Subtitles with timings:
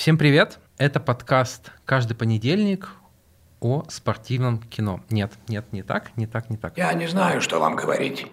[0.00, 0.60] Всем привет!
[0.78, 2.88] Это подкаст «Каждый понедельник»
[3.60, 5.02] о спортивном кино.
[5.10, 6.78] Нет, нет, не так, не так, не так.
[6.78, 8.26] Я не знаю, что вам говорить.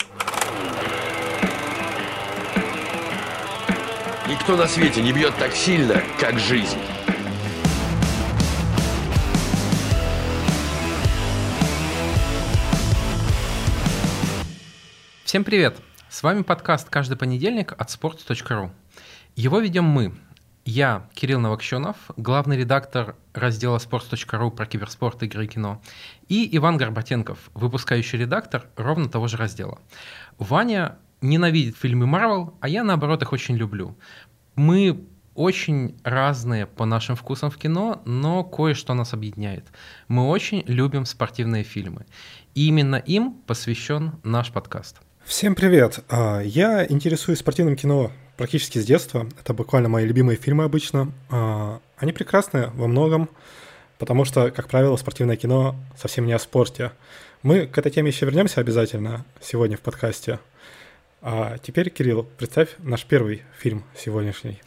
[4.29, 6.77] Никто на свете не бьет так сильно, как жизнь.
[15.25, 15.75] Всем привет!
[16.07, 18.69] С вами подкаст «Каждый понедельник» от sports.ru.
[19.35, 20.13] Его ведем мы,
[20.67, 25.81] я, Кирилл Новокщенов, главный редактор раздела sports.ru про киберспорт, игры и кино,
[26.27, 29.79] и Иван Горбатенков, выпускающий редактор ровно того же раздела.
[30.37, 33.97] Ваня ненавидит фильмы Марвел, а я, наоборот, их очень люблю.
[34.55, 39.67] Мы очень разные по нашим вкусам в кино, но кое-что нас объединяет.
[40.09, 42.05] Мы очень любим спортивные фильмы.
[42.55, 44.97] И именно им посвящен наш подкаст.
[45.23, 46.03] Всем привет!
[46.09, 49.27] А, я интересуюсь спортивным кино практически с детства.
[49.39, 51.11] Это буквально мои любимые фильмы обычно.
[51.29, 53.29] А, они прекрасны во многом,
[53.97, 56.91] потому что, как правило, спортивное кино совсем не о спорте.
[57.43, 60.39] Мы к этой теме еще вернемся обязательно сегодня в подкасте.
[61.21, 64.61] А теперь, Кирилл, представь наш первый фильм сегодняшний.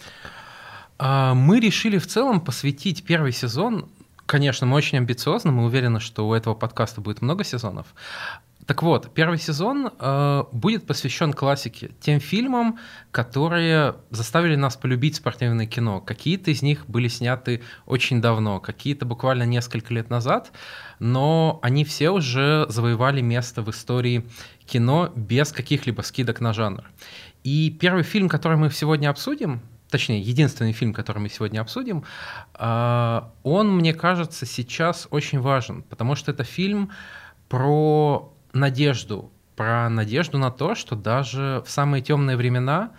[0.99, 3.89] А, мы решили в целом посвятить первый сезон
[4.31, 7.89] Конечно, мы очень амбициозны, мы уверены, что у этого подкаста будет много сезонов.
[8.71, 12.79] Так вот, первый сезон э, будет посвящен классике, тем фильмам,
[13.11, 16.01] которые заставили нас полюбить спортивное кино.
[16.01, 20.53] Какие-то из них были сняты очень давно, какие-то буквально несколько лет назад,
[21.01, 24.25] но они все уже завоевали место в истории
[24.67, 26.85] кино без каких-либо скидок на жанр.
[27.43, 32.05] И первый фильм, который мы сегодня обсудим, точнее, единственный фильм, который мы сегодня обсудим,
[32.57, 36.93] э, он, мне кажется, сейчас очень важен, потому что это фильм
[37.49, 42.93] про надежду, про надежду на то, что даже в самые темные времена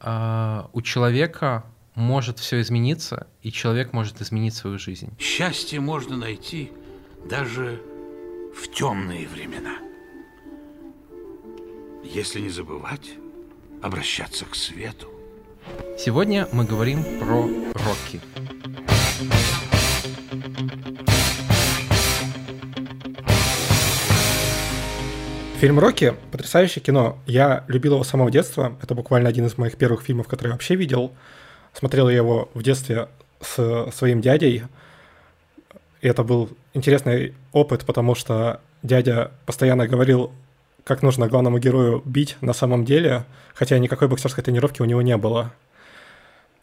[0.00, 5.10] э, у человека может все измениться, и человек может изменить свою жизнь.
[5.18, 6.72] Счастье можно найти
[7.28, 7.82] даже
[8.54, 9.78] в темные времена.
[12.04, 13.10] Если не забывать
[13.82, 15.08] обращаться к свету.
[15.98, 18.20] Сегодня мы говорим про Рокки.
[25.60, 27.18] Фильм «Рокки»— потрясающее кино.
[27.26, 28.76] Я любил его с самого детства.
[28.80, 31.12] Это буквально один из моих первых фильмов, который я вообще видел.
[31.72, 33.08] Смотрел я его в детстве
[33.40, 34.62] с своим дядей.
[36.00, 40.30] И это был интересный опыт, потому что дядя постоянно говорил,
[40.84, 45.16] как нужно главному герою бить на самом деле, хотя никакой боксерской тренировки у него не
[45.16, 45.52] было.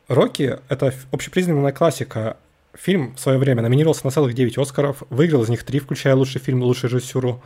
[0.08, 2.38] «Рокки»— это общепризнанная классика.
[2.74, 6.40] Фильм в свое время номинировался на целых 9 Оскаров, выиграл из них 3, включая лучший
[6.40, 7.44] фильм, лучший режиссеру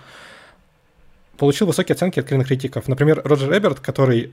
[1.39, 2.87] получил высокие оценки от кинокритиков.
[2.87, 4.31] Например, Роджер Эберт, который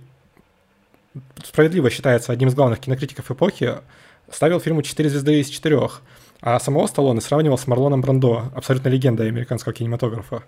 [1.45, 3.77] справедливо считается одним из главных кинокритиков эпохи,
[4.31, 5.89] ставил фильму 4 звезды из 4,
[6.43, 10.43] а самого Сталлоне сравнивал с Марлоном Брандо, абсолютно легендой американского кинематографа.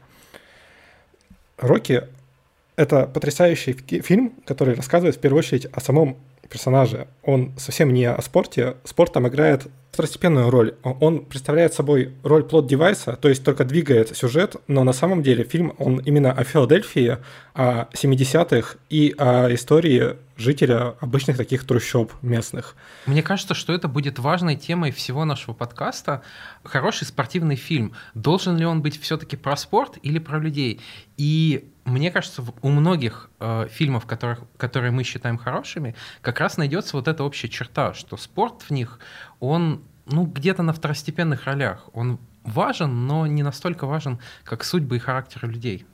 [1.57, 2.05] «Рокки»—
[2.77, 7.09] это потрясающий фильм, который рассказывает в первую очередь о самом персонаже.
[7.23, 8.77] Он совсем не о спорте.
[8.85, 10.75] Спорт там играет второстепенную роль.
[10.83, 15.75] Он представляет собой роль плод-девайса, то есть только двигает сюжет, но на самом деле фильм,
[15.79, 17.19] он именно о Филадельфии,
[17.55, 22.77] о 70-х и о истории жителя обычных таких трущоб местных.
[23.07, 26.23] Мне кажется, что это будет важной темой всего нашего подкаста.
[26.63, 27.93] Хороший спортивный фильм.
[28.15, 30.81] Должен ли он быть все-таки про спорт или про людей?
[31.17, 36.97] И мне кажется, у многих э, фильмов, которых, которые мы считаем хорошими, как раз найдется
[36.97, 38.99] вот эта общая черта, что спорт в них,
[39.41, 41.89] он ну, где-то на второстепенных ролях.
[41.93, 45.87] Он важен, но не настолько важен, как судьбы и характеры людей.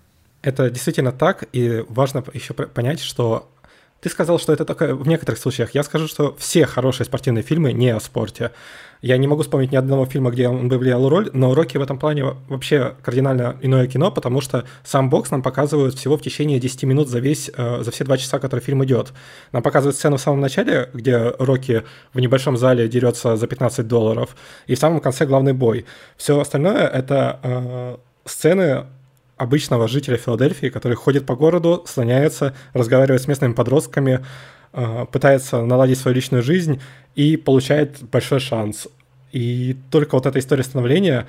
[0.43, 3.51] Это действительно так, и важно еще понять, что
[4.05, 5.75] ты сказал, что это только в некоторых случаях.
[5.75, 8.51] Я скажу, что все хорошие спортивные фильмы не о спорте.
[9.01, 11.83] Я не могу вспомнить ни одного фильма, где он бы влиял роль, но «Рокки» в
[11.83, 16.61] этом плане вообще кардинально иное кино, потому что сам бокс нам показывают всего в течение
[16.61, 19.15] 10 минут за весь, э, за все два часа, который фильм идет.
[19.53, 21.83] Нам показывают сцену в самом начале, где Рокки
[22.13, 24.37] в небольшом зале дерется за 15 долларов,
[24.67, 25.87] и в самом конце главный бой.
[26.19, 27.97] Все остальное— это э,
[28.27, 28.85] сцены
[29.37, 34.25] обычного жителя Филадельфии, который ходит по городу, слоняется, разговаривает с местными подростками,
[34.73, 36.81] э, пытается наладить свою личную жизнь
[37.15, 38.89] и получает большой шанс.
[39.33, 41.27] И только вот эта история становления,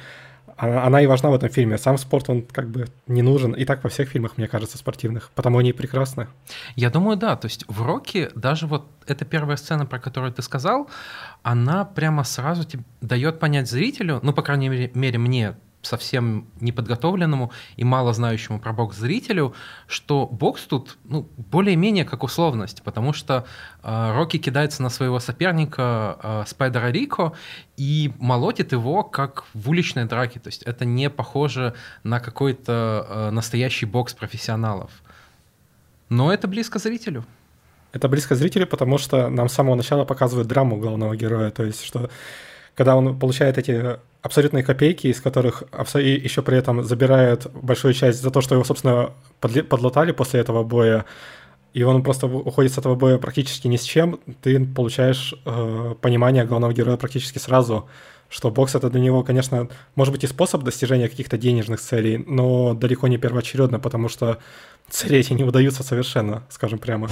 [0.57, 1.77] она, и важна в этом фильме.
[1.77, 3.51] Сам спорт, он как бы не нужен.
[3.51, 5.31] И так во всех фильмах, мне кажется, спортивных.
[5.35, 6.27] Потому они прекрасны.
[6.75, 7.35] Я думаю, да.
[7.35, 10.89] То есть в «Роке» даже вот эта первая сцена, про которую ты сказал,
[11.43, 15.55] она прямо сразу тебе дает понять зрителю, ну, по крайней мере, мне
[15.85, 19.53] совсем неподготовленному и мало знающему про бокс зрителю,
[19.87, 23.45] что бокс тут ну, более-менее как условность, потому что
[23.83, 27.33] э, Рокки кидается на своего соперника э, Спайдера Рико
[27.77, 30.39] и молотит его как в уличной драке.
[30.39, 31.73] То есть это не похоже
[32.03, 34.91] на какой-то э, настоящий бокс профессионалов.
[36.09, 37.25] Но это близко зрителю.
[37.95, 41.49] Это близко зрителю, потому что нам с самого начала показывают драму главного героя.
[41.49, 42.09] То есть, что
[42.75, 45.63] когда он получает эти абсолютные копейки, из которых
[45.95, 50.63] и еще при этом забирают большую часть за то, что его, собственно, подлатали после этого
[50.63, 51.05] боя,
[51.73, 56.45] и он просто уходит с этого боя практически ни с чем, ты получаешь э, понимание
[56.45, 57.87] главного героя практически сразу,
[58.29, 62.73] что бокс это для него, конечно, может быть и способ достижения каких-то денежных целей, но
[62.73, 64.39] далеко не первоочередно, потому что
[64.89, 67.09] цели эти не удаются совершенно, скажем прямо.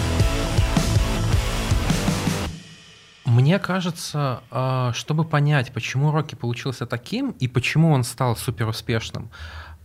[3.34, 9.32] Мне кажется, а, чтобы понять, почему Рокки получился таким и почему он стал суперуспешным,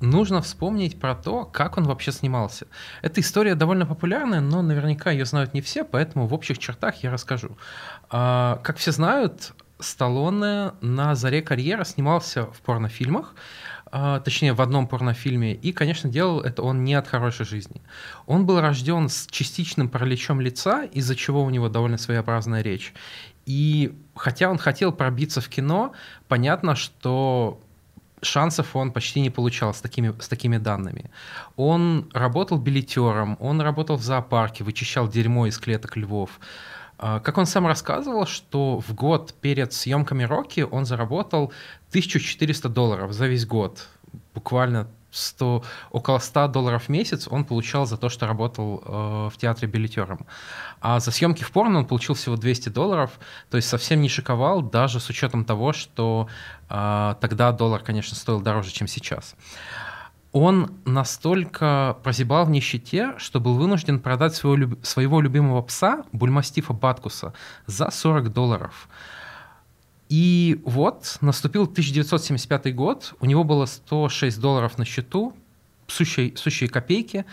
[0.01, 2.67] нужно вспомнить про то, как он вообще снимался.
[3.01, 7.11] Эта история довольно популярная, но наверняка ее знают не все, поэтому в общих чертах я
[7.11, 7.57] расскажу.
[8.11, 13.35] А, как все знают, Сталлоне на заре карьеры снимался в порнофильмах,
[13.91, 17.81] а, точнее в одном порнофильме, и, конечно, делал это он не от хорошей жизни.
[18.27, 22.93] Он был рожден с частичным параличом лица, из-за чего у него довольно своеобразная речь.
[23.49, 25.93] И хотя он хотел пробиться в кино,
[26.29, 27.59] понятно, что
[28.21, 31.11] шансов он почти не получал с такими, с такими данными.
[31.57, 36.41] Он работал билетером, он работал в зоопарке, вычищал дерьмо из клеток львов.
[36.99, 41.51] А, как он сам рассказывал, что в год перед съемками Рокки он заработал
[41.89, 43.89] 1400 долларов за весь год.
[44.35, 49.37] Буквально 100, около 100 долларов в месяц он получал за то, что работал э, в
[49.39, 50.27] театре билетером.
[50.81, 53.19] А за съемки в порно он получил всего 200 долларов,
[53.51, 56.29] то есть совсем не шиковал, даже с учетом того, что
[56.69, 59.35] э, тогда доллар, конечно, стоил дороже, чем сейчас.
[60.33, 67.33] Он настолько прозябал в нищете, что был вынужден продать своего, своего любимого пса, бульмастифа Баткуса,
[67.67, 68.89] за 40 долларов.
[70.09, 75.35] И вот наступил 1975 год, у него было 106 долларов на счету,
[75.87, 77.25] сущие, сущие копейки,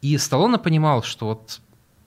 [0.00, 1.60] и Сталлоне понимал, что вот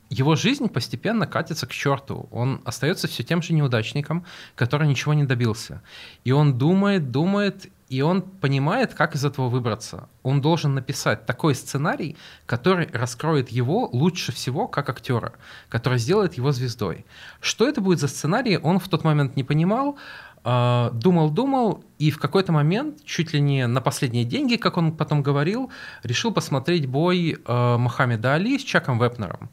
[0.09, 2.29] его жизнь постепенно катится к черту.
[2.31, 4.25] Он остается все тем же неудачником,
[4.55, 5.81] который ничего не добился.
[6.23, 10.09] И он думает, думает, и он понимает, как из этого выбраться.
[10.23, 15.33] Он должен написать такой сценарий, который раскроет его лучше всего как актера,
[15.69, 17.05] который сделает его звездой.
[17.39, 19.97] Что это будет за сценарий, он в тот момент не понимал,
[20.43, 24.95] а, думал, думал, и в какой-то момент, чуть ли не на последние деньги, как он
[24.95, 25.71] потом говорил,
[26.03, 29.49] решил посмотреть бой а, Мохаммеда Али с Чаком Вепнером.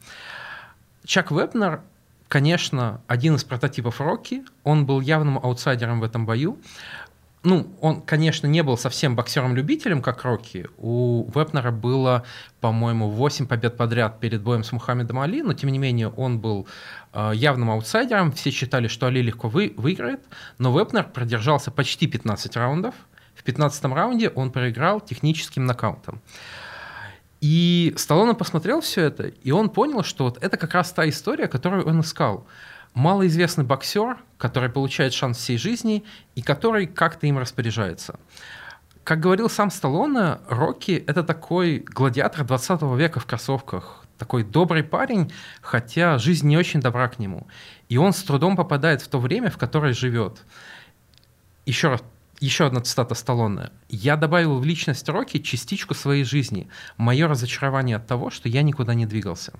[1.05, 1.83] Чак Вепнер,
[2.29, 6.59] конечно, один из прототипов Рокки, он был явным аутсайдером в этом бою,
[7.45, 10.67] ну, он, конечно, не был совсем боксером-любителем, как Рокки.
[10.79, 12.25] У Вепнера было,
[12.61, 16.67] по-моему, 8 побед подряд перед боем с Мухаммедом Али, но, тем не менее, он был
[17.13, 18.33] э, явным аутсайдером.
[18.33, 20.25] Все считали, что Али легко вы, выиграет,
[20.57, 22.95] но Вепнер продержался почти 15 раундов.
[23.35, 26.23] В 15 раунде он проиграл техническим нокаутом.
[27.43, 31.47] И Сталлоне посмотрел все это, и он понял, что вот это как раз та история,
[31.47, 32.47] которую он искал–
[32.95, 36.05] малоизвестный боксер, который получает шанс всей жизни
[36.35, 38.19] и который как-то им распоряжается.
[39.03, 45.31] Как говорил сам Сталлоне, Рокки— это такой гладиатор 20 века в кроссовках, такой добрый парень,
[45.61, 47.47] хотя жизнь не очень добра к нему.
[47.91, 50.43] И он с трудом попадает в то время, в которое живет.
[51.67, 52.03] Еще раз,
[52.41, 53.71] еще одна цитата Сталлоне.
[53.89, 58.95] «Я добавил в личность Рокки частичку своей жизни, мое разочарование от того, что я никуда
[58.95, 59.53] не двигался».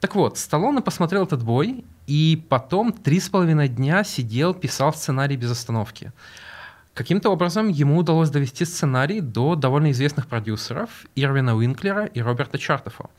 [0.00, 5.36] Так вот, Сталлоне посмотрел этот бой, и потом три с половиной дня сидел, писал сценарий
[5.36, 6.12] без остановки.
[6.94, 13.10] Каким-то образом ему удалось довести сценарий до довольно известных продюсеров Ирвина Уинклера и Роберта Чартофа.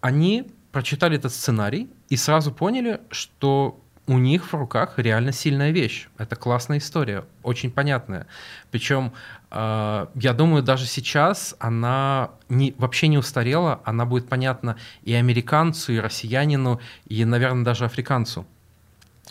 [0.00, 6.08] Они прочитали этот сценарий и сразу поняли, что у них в руках реально сильная вещь.
[6.18, 8.26] Это классная история, очень понятная.
[8.70, 9.12] Причем,
[9.50, 15.92] э, я думаю, даже сейчас она не, вообще не устарела, она будет понятна и американцу,
[15.92, 18.46] и россиянину, и, наверное, даже африканцу.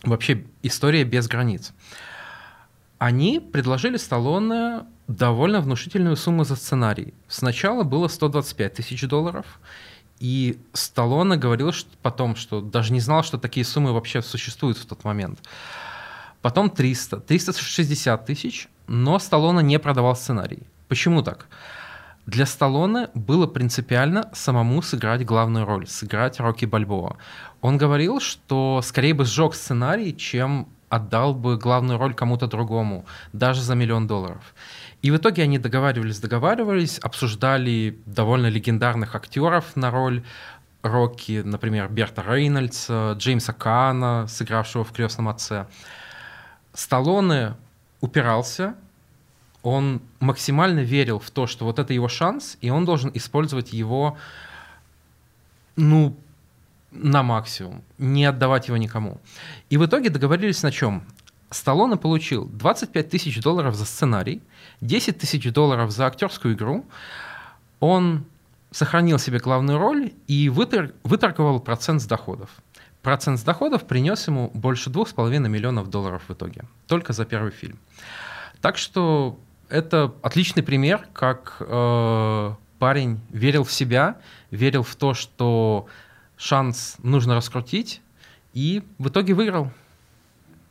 [0.03, 1.73] Вообще история без границ.
[2.99, 7.13] Они предложили Сталлоне довольно внушительную сумму за сценарий.
[7.27, 9.45] Сначала было 125 тысяч долларов,
[10.19, 14.85] и Сталлоне говорил что, потом, что даже не знал, что такие суммы вообще существуют в
[14.85, 15.39] тот момент.
[16.41, 20.63] Потом 300, 360 тысяч, но Сталлоне не продавал сценарий.
[20.87, 21.47] Почему так?
[22.25, 27.17] Для Сталлоне было принципиально самому сыграть главную роль, сыграть Рокки Бальбоа.
[27.61, 33.61] Он говорил, что скорее бы сжег сценарий, чем отдал бы главную роль кому-то другому, даже
[33.61, 34.53] за миллион долларов.
[35.01, 40.23] И в итоге они договаривались, договаривались, обсуждали довольно легендарных актеров на роль
[40.81, 45.67] Рокки, например, Берта Рейнольдса, Джеймса Каана, сыгравшего в «Крестном отце».
[46.73, 47.55] Сталлоне
[47.99, 48.75] упирался,
[49.61, 54.17] он максимально верил в то, что вот это его шанс, и он должен использовать его,
[55.75, 56.15] ну,
[56.91, 59.19] на максимум, не отдавать его никому.
[59.69, 61.03] И в итоге договорились на чем?
[61.51, 64.41] Сталлоне получил 25 тысяч долларов за сценарий,
[64.81, 66.85] 10 тысяч долларов за актерскую игру.
[67.79, 68.25] Он
[68.71, 72.49] сохранил себе главную роль и вытор- выторговал процент с доходов.
[73.01, 77.79] Процент с доходов принес ему больше 2,5 миллионов долларов в итоге, только за первый фильм.
[78.61, 79.39] Так что
[79.69, 84.17] это отличный пример, как э, парень верил в себя,
[84.51, 85.87] верил в то, что
[86.37, 88.01] шанс нужно раскрутить,
[88.53, 89.71] и в итоге выиграл.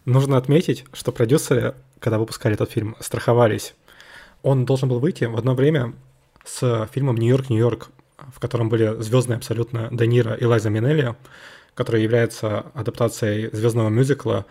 [0.08, 3.74] Нужно отметить, что продюсеры, когда выпускали этот фильм, страховались.
[4.42, 5.92] Он должен был выйти в одно время
[6.46, 7.90] с фильмом «Нью-Йорк, Нью-Йорк»,
[8.34, 11.14] в котором были звездные абсолютно Де Ниро и Лайза Минелли,
[11.74, 14.46] который является адаптацией звездного мюзикла,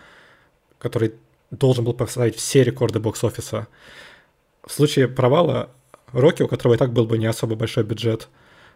[0.78, 1.16] который
[1.50, 3.68] должен был поставить все рекорды бокс-офиса.
[4.64, 5.72] В случае провала
[6.12, 8.30] Рокки, у которого и так был бы не особо большой бюджет,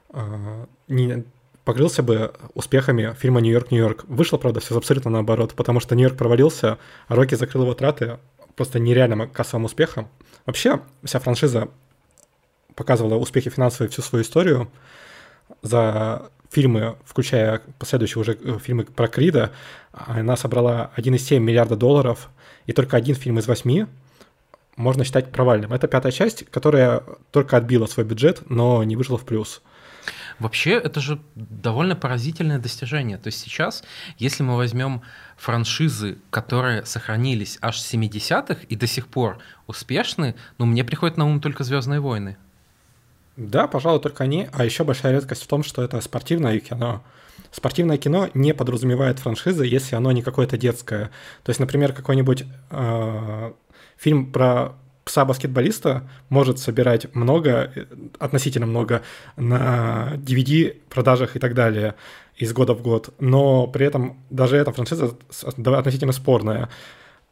[0.09, 1.25] а, не,
[1.63, 4.05] покрылся бы успехами фильма «Нью-Йорк, Нью-Йорк».
[4.07, 6.77] Вышло, правда, все абсолютно наоборот, потому что «Нью-Йорк» провалился,
[7.07, 8.19] а Рокки закрыл его траты
[8.55, 10.09] просто нереальным кассовым успехом.
[10.45, 11.69] Вообще, вся франшиза
[12.75, 14.71] показывала успехи финансовые всю свою историю.
[15.61, 19.51] За фильмы, включая последующие уже э, фильмы про Крида,
[19.91, 22.29] она собрала 1,7 миллиарда долларов,
[22.65, 23.87] и только один фильм из восьми
[24.75, 25.73] можно считать провальным.
[25.73, 29.61] Это пятая часть, которая только отбила свой бюджет, но не вышла в плюс.
[30.41, 33.19] Вообще, это же довольно поразительное достижение.
[33.19, 33.83] То есть сейчас,
[34.17, 35.03] если мы возьмем
[35.37, 41.27] франшизы, которые сохранились аж с 70-х и до сих пор успешны, ну, мне приходит на
[41.27, 42.37] ум только «Звездные войны».
[43.37, 44.49] Да, пожалуй, только они.
[44.51, 47.03] А еще большая редкость в том, что это спортивное кино.
[47.51, 51.11] Спортивное кино не подразумевает франшизы, если оно не какое-то детское.
[51.43, 53.51] То есть, например, какой-нибудь э,
[53.95, 57.71] фильм про пса-баскетболиста может собирать много,
[58.19, 59.01] относительно много
[59.35, 61.95] на DVD продажах и так далее
[62.35, 66.69] из года в год, но при этом даже эта франшиза относительно спорная.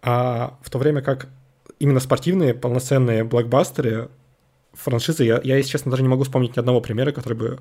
[0.02, 1.28] А в то время как
[1.80, 4.10] именно спортивные полноценные блокбастеры
[4.80, 7.60] франшизы, я, я, если честно, даже не могу вспомнить ни одного примера, который бы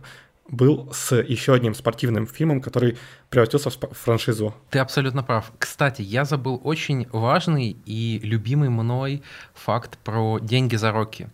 [0.48, 2.96] был с еще одним спортивным фильмом, который
[3.28, 4.54] превратился в франшизу.
[4.70, 5.52] Ты абсолютно прав.
[5.58, 9.22] Кстати, я забыл очень важный и любимый мной
[9.54, 11.28] факт про деньги за Рокки.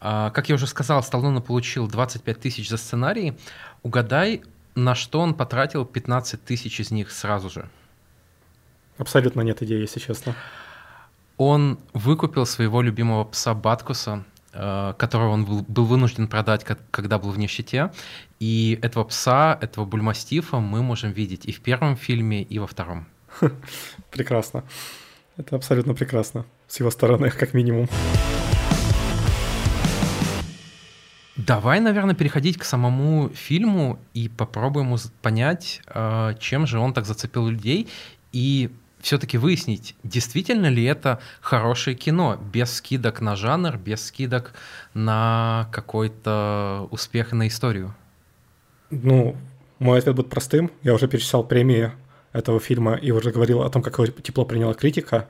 [0.00, 3.36] А, как я уже сказал, Сталлоне получил 25 тысяч за сценарий.
[3.82, 4.42] Угадай,
[4.74, 7.68] на что он потратил 15 тысяч из них сразу же?
[8.96, 10.34] Абсолютно нет идеи, если честно.
[11.36, 17.38] Он выкупил своего любимого пса Баткуса, которого он был, был вынужден продать, когда был в
[17.38, 17.92] нищете.
[18.40, 23.06] И этого пса, этого бульмастифа мы можем видеть и в первом фильме, и во втором.
[24.10, 24.64] Прекрасно.
[25.36, 26.44] Это абсолютно прекрасно.
[26.66, 27.88] С его стороны, как минимум.
[31.36, 37.46] Давай, наверное, переходить к самому фильму и попробуем понять, э, чем же он так зацепил
[37.46, 37.88] людей.
[38.32, 38.70] И
[39.08, 44.52] все-таки выяснить, действительно ли это хорошее кино, без скидок на жанр, без скидок
[44.92, 47.94] на какой-то успех на историю?
[48.90, 49.34] Ну,
[49.78, 50.70] мой ответ будет простым.
[50.82, 51.90] Я уже перечислял премии
[52.34, 55.26] этого фильма и уже говорил о том, как его тепло приняла критика.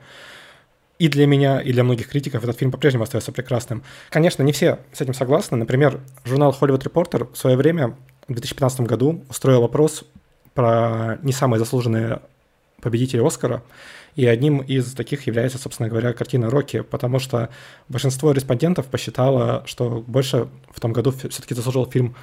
[0.97, 3.83] И для меня, и для многих критиков этот фильм по-прежнему остается прекрасным.
[4.09, 5.55] Конечно, не все с этим согласны.
[5.55, 7.95] Например, журнал Hollywood Reporter в свое время,
[8.27, 10.03] в 2015 году, устроил опрос
[10.53, 12.19] про не самые заслуженные
[12.81, 13.63] победитель Оскара.
[14.15, 17.49] И одним из таких является, собственно говоря, картина «Рокки», потому что
[17.87, 22.15] большинство респондентов посчитало, что больше в том году все-таки заслужил фильм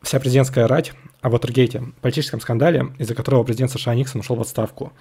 [0.00, 4.92] «Вся президентская рать» о Вотергейте, политическом скандале, из-за которого президент США Никсон ушел в отставку.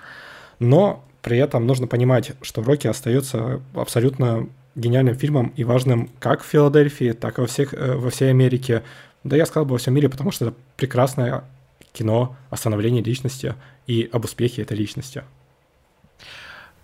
[0.59, 6.45] Но при этом нужно понимать, что «Рокки» остается абсолютно гениальным фильмом и важным как в
[6.45, 8.83] Филадельфии, так и во, всех, э, во всей Америке.
[9.23, 11.43] Да я сказал бы во всем мире, потому что это прекрасная
[11.93, 13.55] кино о становлении личности
[13.87, 15.23] и об успехе этой личности.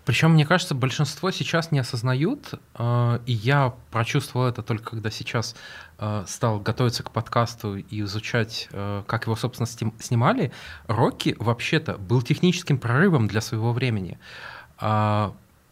[0.07, 5.53] Причем, мне кажется, большинство сейчас не осознают, э, и я прочувствовал это только когда сейчас
[5.99, 9.67] э, стал готовиться к подкасту и изучать, э, как его, собственно,
[9.99, 10.53] снимали.
[10.87, 14.17] Рокки вообще-то был техническим прорывом для своего времени.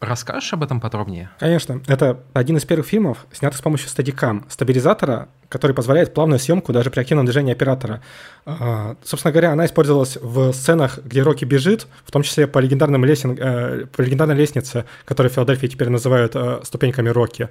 [0.02, 1.30] Расскажешь об этом подробнее?
[1.40, 1.82] Конечно.
[1.88, 6.90] Это один из первых фильмов, снятых с помощью стадикам, стабилизатора, который позволяет плавную съемку даже
[6.90, 8.02] при активном движении оператора.
[8.46, 13.06] А, собственно говоря, она использовалась в сценах, где Рокки бежит, в том числе по, легендарным
[13.06, 13.38] лесен...
[13.40, 17.50] Э, по легендарной лестнице, которую в Филадельфии теперь называют э, ступеньками Рокки.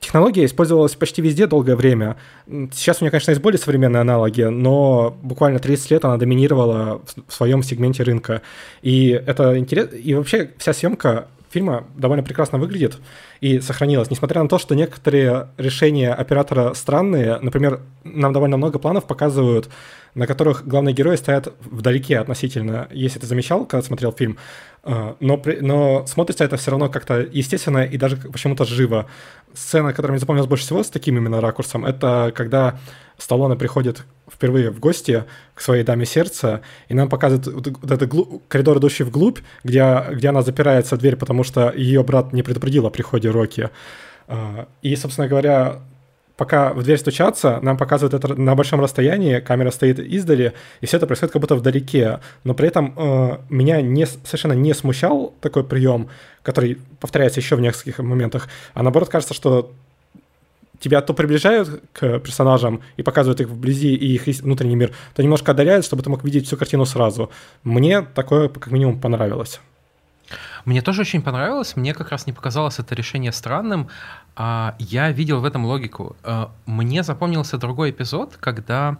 [0.00, 2.16] Технология использовалась почти везде долгое время.
[2.46, 7.32] Сейчас у нее, конечно, есть более современные аналоги, но буквально 30 лет она доминировала в
[7.32, 8.42] своем сегменте рынка.
[8.82, 9.94] И это интересно.
[9.96, 12.98] И вообще вся съемка фильма довольно прекрасно выглядит
[13.40, 17.38] и сохранилась, несмотря на то, что некоторые решения оператора странные.
[17.40, 19.70] Например, нам довольно много планов показывают,
[20.14, 24.38] на которых главные герои стоят вдалеке относительно, если ты замечал, когда смотрел фильм.
[24.82, 29.06] А, но, но смотрится это все равно как-то естественно и даже почему-то живо.
[29.54, 32.78] Сцена, которая мне запомнилась больше всего с таким именно ракурсом, это когда
[33.18, 37.46] Сталлоне приходит впервые в гости к своей даме сердца, и нам показывают
[37.80, 42.02] вот этот глу- коридор, идущий вглубь, где, где она запирается в дверь, потому что ее
[42.02, 43.70] брат не предупредил о приходе Рокки.
[44.26, 45.82] А, и, собственно говоря,
[46.36, 50.96] пока в дверь стучатся, нам показывают это на большом расстоянии, камера стоит издали, и все
[50.96, 52.20] это происходит как будто вдалеке.
[52.42, 56.08] Но при этом э, меня не, совершенно не смущал такой прием,
[56.42, 59.72] который повторяется еще в нескольких моментах, а наоборот кажется, что
[60.80, 65.52] тебя то приближают к персонажам и показывают их вблизи и их внутренний мир, то немножко
[65.52, 67.30] отдаляют, чтобы ты мог видеть всю картину сразу.
[67.62, 69.60] Мне такое как минимум понравилось.
[70.64, 73.88] Мне тоже очень понравилось, мне как раз не показалось это решение странным,
[74.36, 76.16] а я видел в этом логику.
[76.22, 78.98] Э, мне запомнился другой эпизод, когда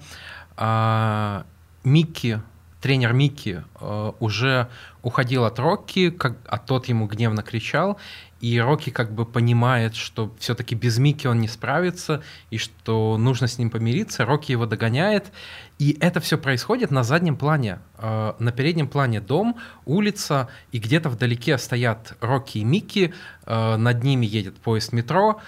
[0.56, 1.44] а,
[1.82, 2.40] Микки,
[2.80, 4.68] тренер Микки, э, уже
[5.02, 7.98] уходил от Рокки, как, а тот ему гневно кричал,
[8.44, 13.46] и Рокки как бы понимает, что все-таки без Микки он не справится, и что нужно
[13.46, 14.26] с ним помириться.
[14.26, 15.32] Рокки его догоняет,
[15.78, 17.78] и это все происходит на заднем плане.
[17.96, 23.14] Э, на переднем плане дом, улица, и где-то вдалеке стоят Рокки и Микки,
[23.46, 25.40] э, над ними едет поезд метро,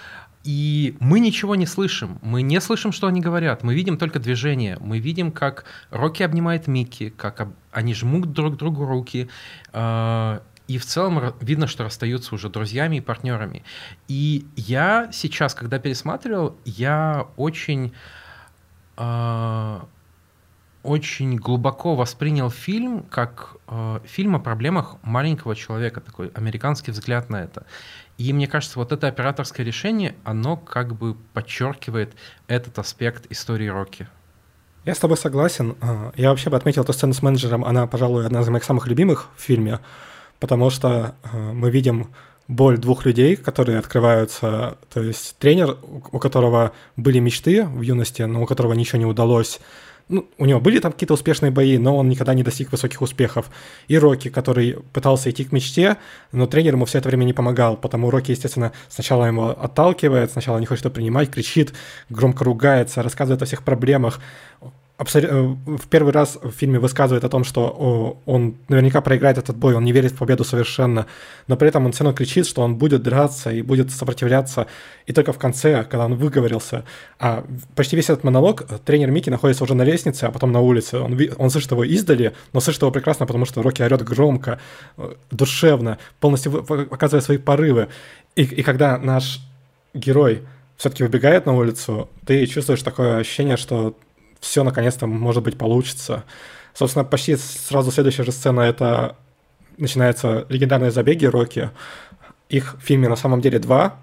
[0.43, 2.17] и мы ничего не слышим.
[2.23, 3.61] Мы не слышим, что они говорят.
[3.61, 4.77] Мы видим только движение.
[4.79, 9.29] Мы видим, как Рокки обнимает Микки, как они жмут друг другу руки.
[10.67, 13.63] И в целом видно, что расстаются уже друзьями и партнерами.
[14.07, 17.93] И я сейчас, когда пересматривал, я очень,
[18.97, 19.79] э,
[20.83, 27.43] очень глубоко воспринял фильм как э, фильм о проблемах маленького человека, такой американский взгляд на
[27.43, 27.65] это.
[28.17, 32.13] И мне кажется, вот это операторское решение, оно как бы подчеркивает
[32.47, 34.07] этот аспект истории Рокки.
[34.83, 35.75] Я с тобой согласен.
[35.81, 37.63] А, я вообще бы отметил эту сцену с менеджером.
[37.65, 39.79] Она, пожалуй, одна из моих самых любимых в фильме
[40.39, 42.07] потому что э, мы видим
[42.47, 48.43] боль двух людей, которые открываются, то есть тренер, у которого были мечты в юности, но
[48.43, 49.59] у которого ничего не удалось,
[50.09, 53.49] ну, у него были там какие-то успешные бои, но он никогда не достиг высоких успехов.
[53.89, 55.97] И Рокки, который пытался идти к мечте,
[56.31, 60.59] но тренер ему все это время не помогал, потому Рокки, естественно, сначала ему отталкивает, сначала
[60.59, 61.73] не хочет это принимать, кричит,
[62.09, 64.21] громко ругается, рассказывает о всех проблемах.
[64.99, 69.75] Э, в первый раз в фильме высказывает о том, что он наверняка проиграет этот бой,
[69.75, 71.05] он не верит в победу совершенно,
[71.47, 74.65] но при этом он все равно кричит, что он будет драться и будет сопротивляться,
[75.05, 76.83] и только в конце, когда он выговорился,
[77.19, 80.61] а почти весь этот монолог, э, тренер Микки находится уже на лестнице, а потом на
[80.61, 84.59] улице, он, он слышит его издали, но слышит его прекрасно, потому что Рокки орет громко,
[84.97, 87.89] э, душевно, полностью показывая свои порывы,
[88.35, 89.41] и, и когда наш
[89.93, 90.41] герой
[90.75, 93.95] все-таки выбегает на улицу, ты чувствуешь такое ощущение, что
[94.39, 96.23] все наконец-то, может быть, получится.
[96.73, 99.15] Собственно, почти сразу следующая же сцена— это
[99.77, 101.71] начинаются легендарные забеги Рокки.
[102.49, 103.97] Их в фильме на самом деле два,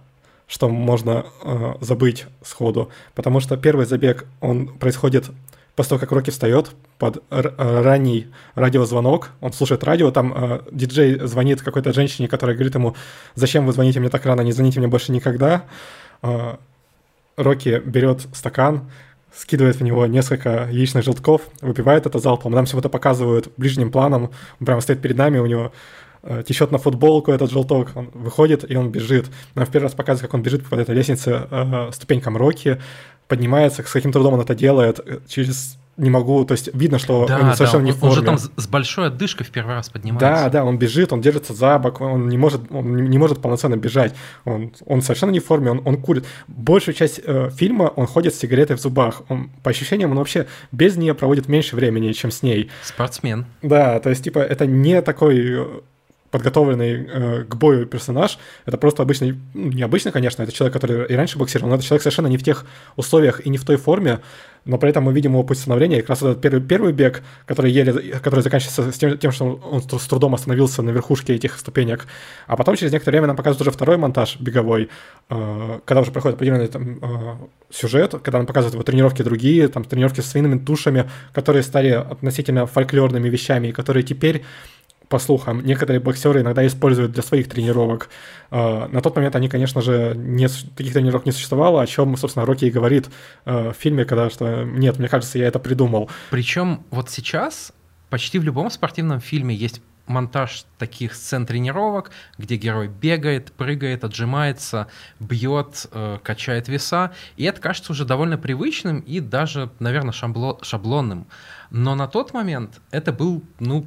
[0.46, 5.30] что можно э, забыть сходу, потому что первый забег, он происходит
[5.74, 11.62] после того, как Рокки встает под ранний радиозвонок, он слушает радио, там э, диджей звонит
[11.62, 12.94] какой-то женщине, которая говорит ему,
[13.34, 15.64] зачем вы звоните мне так рано, не звоните мне больше никогда.
[16.22, 16.56] Э,
[17.36, 18.88] Рокки берет стакан,
[19.36, 22.52] скидывает в него несколько яичных желтков, выпивает это залпом.
[22.52, 24.30] Нам все это показывают ближним планом.
[24.60, 25.72] Он прямо стоит перед нами, у него
[26.22, 29.26] э, течет на футболку этот желток, он выходит и он бежит.
[29.54, 32.80] Нам в первый раз показывают, как он бежит по этой лестнице э, ступенькам Рокки,
[33.28, 37.26] поднимается, с каким трудом он это делает, э, через не могу, то есть видно, что
[37.26, 38.16] да, он совершенно да, не в форме.
[38.16, 40.44] Он же там с большой отдышкой в первый раз поднимается.
[40.44, 43.76] Да, да, он бежит, он держится за бок, он не может, он не может полноценно
[43.76, 46.24] бежать, он, он совершенно не в форме, он, он курит.
[46.48, 50.46] Большую часть э, фильма он ходит с сигаретой в зубах, он, по ощущениям, он вообще
[50.72, 52.70] без нее проводит меньше времени, чем с ней.
[52.82, 53.46] Спортсмен.
[53.62, 55.82] Да, то есть, типа, это не такой
[56.34, 58.38] подготовленный э, к бою персонаж.
[58.66, 62.02] Это просто обычный, ну, необычный, конечно, это человек, который и раньше боксировал, но это человек
[62.02, 62.66] совершенно не в тех
[62.96, 64.18] условиях и не в той форме,
[64.64, 67.22] но при этом мы видим его путь становления, и как раз этот первый, первый бег,
[67.46, 71.56] который, еле, который заканчивается с тем, тем, что он с трудом остановился на верхушке этих
[71.56, 72.06] ступенек,
[72.48, 74.88] а потом через некоторое время нам показывают уже второй монтаж беговой,
[75.30, 77.36] э, когда уже проходит определенный там, э,
[77.70, 82.66] сюжет, когда нам показывают его тренировки другие, там тренировки с свиными тушами, которые стали относительно
[82.66, 84.42] фольклорными вещами, и которые теперь
[85.08, 88.08] по слухам, некоторые боксеры иногда используют для своих тренировок.
[88.50, 92.46] А, на тот момент они, конечно же, не, таких тренировок не существовало, о чем, собственно,
[92.46, 93.08] Рокки и говорит
[93.44, 96.10] э, в фильме, когда что нет, мне кажется, я это придумал.
[96.30, 97.72] Причем вот сейчас
[98.10, 104.88] почти в любом спортивном фильме есть монтаж таких сцен тренировок, где герой бегает, прыгает, отжимается,
[105.20, 107.12] бьет, э, качает веса.
[107.36, 111.26] И это кажется уже довольно привычным и даже, наверное, шабло, шаблонным.
[111.70, 113.86] Но на тот момент это был, ну,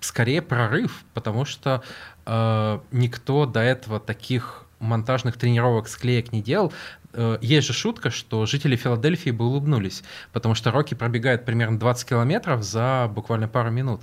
[0.00, 1.82] скорее прорыв, потому что
[2.26, 6.72] э, никто до этого таких монтажных тренировок склеек не делал.
[7.12, 12.08] Э, есть же шутка, что жители Филадельфии бы улыбнулись, потому что Рокки пробегает примерно 20
[12.08, 14.00] километров за буквально пару минут.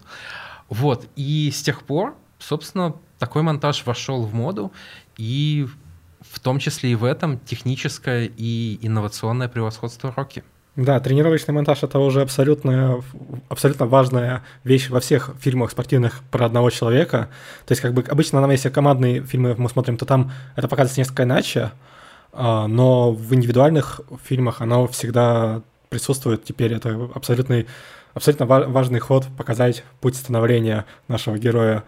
[0.70, 4.72] Вот, и с тех пор, собственно, такой монтаж вошел в моду,
[5.18, 5.68] и
[6.22, 10.44] в том числе и в этом техническое и инновационное превосходство Рокки.
[10.78, 13.04] Да, тренировочный монтаж это уже абсолютно,
[13.50, 17.30] абсолютно важная вещь во всех фильмах спортивных про одного человека.
[17.66, 21.00] То есть, как бы обычно нам, если командные фильмы мы смотрим, то там это показывается
[21.00, 21.72] несколько иначе,
[22.32, 26.74] а, но в индивидуальных фильмах оно всегда присутствует теперь.
[26.74, 27.66] Это абсолютный,
[28.14, 31.86] абсолютно важный ход показать путь становления нашего героя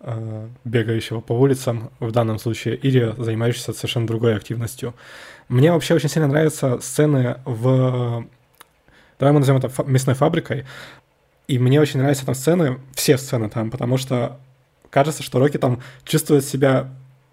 [0.00, 4.94] а, бегающего по улицам в данном случае или занимающегося совершенно другой активностью.
[5.50, 8.24] Мне вообще очень сильно нравятся сцены в...
[9.18, 10.64] Давай мы назовем это мясной фабрикой.
[11.48, 14.38] И мне очень нравятся там сцены, все сцены там, потому что
[14.90, 16.90] кажется, что Рокки там чувствует себя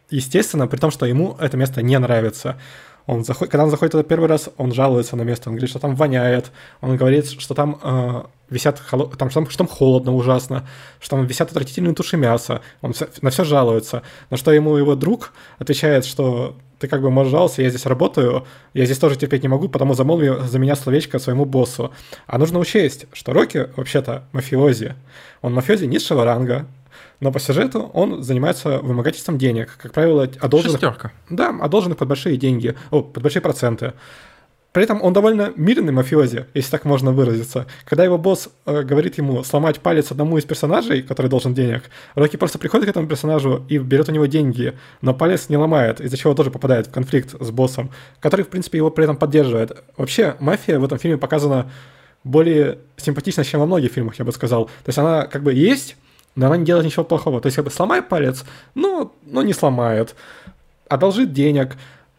[0.10, 2.60] естественно, при том, что ему это место не нравится.
[3.06, 5.80] Он заходит, когда он заходит туда первый раз, он жалуется на место, он говорит, что
[5.80, 6.52] там воняет,
[6.82, 10.68] он говорит, что там э, висят, там, что, там, что там холодно ужасно,
[11.00, 14.02] что там висят отвратительные туши мяса, он все, на все жалуется.
[14.32, 18.46] На что ему его друг отвечает, что ты как бы можешь жаловаться, я здесь работаю,
[18.74, 21.92] я здесь тоже терпеть не могу, потому замолви за меня словечко своему боссу.
[22.28, 24.96] А нужно учесть, что Рокки вообще-то мафиози.
[25.42, 26.68] Он мафиози низшего ранга,
[27.20, 30.80] но по сюжету он занимается вымогательством денег, как правило, одолженных...
[30.80, 31.12] Шестерка.
[31.30, 33.94] Да, одолженных под большие деньги, о, под большие проценты.
[34.78, 37.66] При этом он довольно мирный мафиози, если так можно выразиться.
[37.84, 42.38] Когда его босс э, говорит ему сломать палец одному из персонажей, который должен денег, Рокки
[42.38, 46.16] просто приходит к этому персонажу и берет у него деньги, но палец не ломает, из-за
[46.16, 49.84] чего тоже попадает в конфликт с боссом, который, в принципе, его при этом поддерживает.
[49.98, 51.72] Вообще, мафия в этом фильме показана
[52.24, 54.66] более симпатично, чем во многих фильмах, я бы сказал.
[54.66, 55.96] То есть она как бы есть,
[56.36, 57.42] но она не делает ничего плохого.
[57.42, 60.14] То есть как бы сломай палец, ну, ну не сломает.
[60.88, 61.78] Одолжит денег,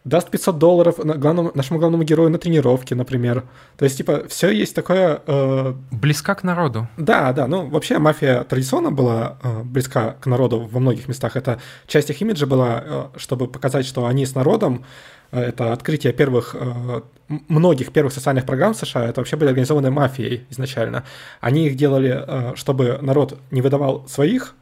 [0.09, 3.43] даст 500 долларов главному, нашему главному герою на тренировке, например.
[3.77, 5.21] То есть, типа, все есть такое...
[5.27, 5.73] Э...
[5.91, 6.87] Близка к народу.
[6.97, 7.47] Да, да.
[7.47, 11.35] Ну, вообще, мафия традиционно была э, близка к народу во многих местах.
[11.35, 14.83] Это часть их имиджа была, э, чтобы показать, что они с народом.
[15.31, 17.01] Э, это открытие первых, э,
[17.47, 19.05] многих первых социальных программ в США.
[19.05, 21.03] Это вообще были организованы мафией изначально.
[21.41, 24.55] Они их делали, э, чтобы народ не выдавал своих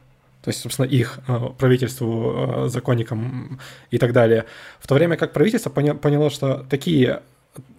[0.48, 4.46] то есть, собственно, их э, правительству, э, законникам и так далее.
[4.80, 7.20] В то время как правительство поняло, что такие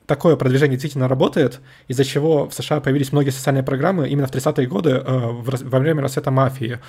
[0.10, 4.68] такое продвижение действительно работает, из-за чего в США появились многие социальные программы именно в 30-е
[4.68, 6.80] годы э, во время расцвета мафии.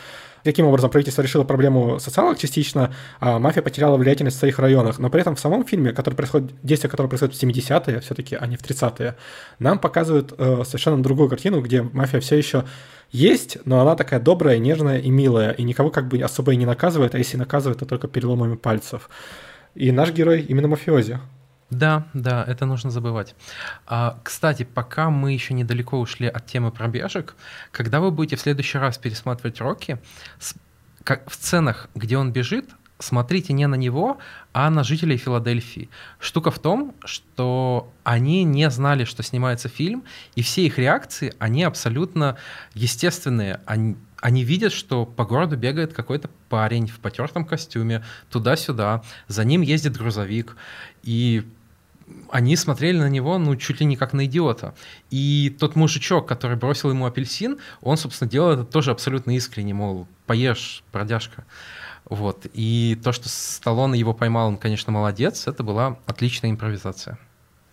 [0.43, 4.99] Таким образом, правительство решило проблему социалок частично, а мафия потеряла влиятельность в своих районах.
[4.99, 8.47] Но при этом в самом фильме, который происходит, действие которого происходит в 70-е все-таки, а
[8.47, 9.17] не в 30-е,
[9.59, 12.65] нам показывают э, совершенно другую картину, где мафия все еще
[13.13, 16.65] есть, но она такая добрая, нежная и милая, и никого как бы особо и не
[16.65, 19.11] наказывает, а если наказывает, то только переломами пальцев.
[19.75, 21.19] И наш герой именно мафиози.
[21.71, 23.37] Да, да, это нужно забывать.
[23.87, 27.37] А, кстати, пока мы еще недалеко ушли от темы пробежек,
[27.71, 29.99] когда вы будете в следующий раз пересматривать Рокки,
[31.05, 34.19] в сценах, где он бежит, смотрите не на него,
[34.53, 35.89] а на жителей Филадельфии.
[36.19, 40.05] Штука в том, что они не знали, что снимается фильм,
[40.35, 42.37] и все их реакции, они абсолютно
[42.75, 43.61] естественные.
[43.65, 49.63] Они, они видят, что по городу бегает какой-то парень в потертом костюме, туда-сюда, за ним
[49.63, 50.57] ездит грузовик,
[51.03, 51.49] и
[52.31, 54.75] они смотрели на него, ну, чуть ли не как на идиота.
[55.11, 60.07] И тот мужичок, который бросил ему апельсин, он, собственно, делал это тоже абсолютно искренне, мол,
[60.27, 61.45] поешь, бродяжка.
[62.05, 62.47] Вот.
[62.53, 65.47] И то, что Сталлоне его поймал, он, конечно, молодец.
[65.47, 67.19] Это была отличная импровизация.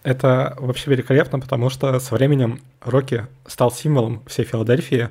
[0.03, 5.09] Это вообще великолепно, потому что со временем Рокки стал символом всей Филадельфии.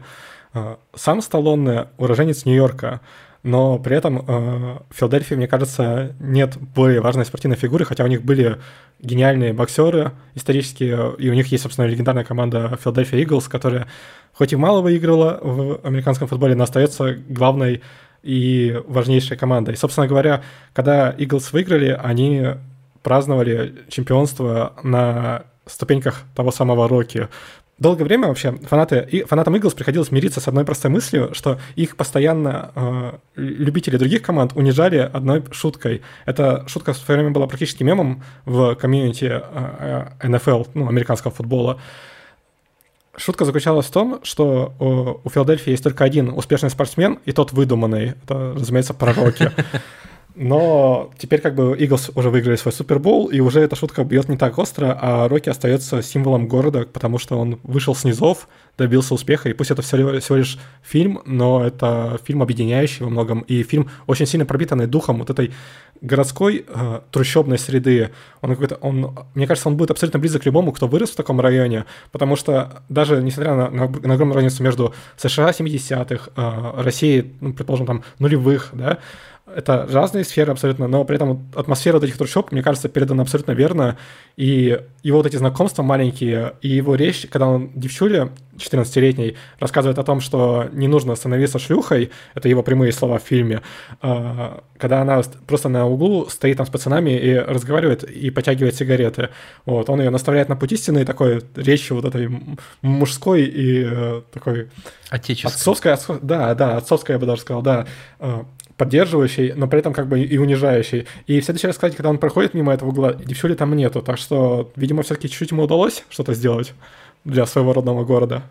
[0.55, 3.01] А, сам Сталлоне уроженец Нью-Йорка,
[3.43, 8.23] но при этом э, Филадельфии, мне кажется, нет более важной спортивной фигуры, хотя у них
[8.23, 8.59] были
[9.01, 13.87] гениальные боксеры исторические, и у них есть, собственно, легендарная команда Филадельфия Иглс, которая
[14.33, 17.83] хоть и мало выиграла в американском футболе, но остается главной
[18.23, 19.75] и важнейшей командой.
[19.75, 22.45] И, собственно говоря, когда Иглс выиграли, они
[23.03, 27.29] праздновали чемпионство на ступеньках того самого Рокки.
[27.79, 31.97] Долгое время вообще фанаты, и фанатам Иглс приходилось мириться с одной простой мыслью, что их
[31.97, 36.01] постоянно э, любители других команд унижали одной шуткой.
[36.25, 41.35] Эта шутка в свое время была практически мемом в комьюнити э, НФЛ, э, ну, американского
[41.35, 41.79] футбола.
[43.15, 47.53] Шутка заключалась в том, что у, у Филадельфии есть только один успешный спортсмен, и тот
[47.53, 48.15] выдуманный.
[48.25, 49.51] Это, разумеется, пророки.
[50.39, 54.37] Но теперь как бы Иглс уже выиграли свой Супербол, и уже эта шутка бьет не
[54.37, 58.47] так остро, а Рокки остается символом города, потому что он вышел с низов,
[58.77, 63.63] добился успеха, и пусть это всего, лишь фильм, но это фильм объединяющий во многом, и
[63.63, 65.53] фильм очень сильно пропитанный духом вот этой
[66.03, 68.11] городской э, трущобной среды.
[68.43, 71.41] Он какой-то, он, мне кажется, он будет абсолютно близок к любому, кто вырос в таком
[71.41, 77.33] районе, потому что даже несмотря на, на, на огромную разницу между США 70-х, э, Россией,
[77.41, 78.99] ну, предположим, там нулевых, да,
[79.57, 83.53] это разные сферы абсолютно, но при этом атмосфера вот этих трущоб, мне кажется, передана абсолютно
[83.53, 83.97] верно.
[84.37, 90.05] И его вот эти знакомства маленькие, и его речь, когда он девчуле 14-летней рассказывает о
[90.05, 93.63] том, что не нужно становиться шлюхой, это его прямые слова в фильме,
[94.03, 99.31] а, когда она просто на углу стоит там с пацанами и разговаривает и потягивает сигареты.
[99.65, 102.29] Вот, он ее наставляет на путь истины такой речью вот этой
[102.83, 104.69] мужской и э, такой...
[105.09, 105.51] Отеческой.
[105.51, 107.87] Отцовской, да, да, отцовской, я бы даже сказал, да
[108.19, 108.45] а,
[108.77, 111.07] поддерживающий, но при этом как бы и унижающий.
[111.27, 114.03] И в следующий раз, кстати, когда он проходит мимо этого угла, девчули там нету.
[114.03, 116.75] Так что, видимо, все-таки чуть-чуть ему удалось что-то сделать
[117.25, 118.43] для своего родного города.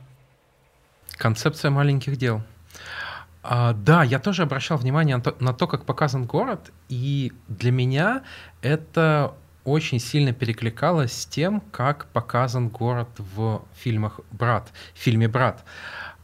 [1.18, 2.42] Концепция маленьких дел.
[3.44, 7.72] А, да, я тоже обращал внимание на то, на то, как показан город, и для
[7.72, 8.24] меня
[8.62, 9.36] это
[9.66, 15.64] очень сильно перекликалось с тем, как показан город в фильмах «Брат», в фильме «Брат».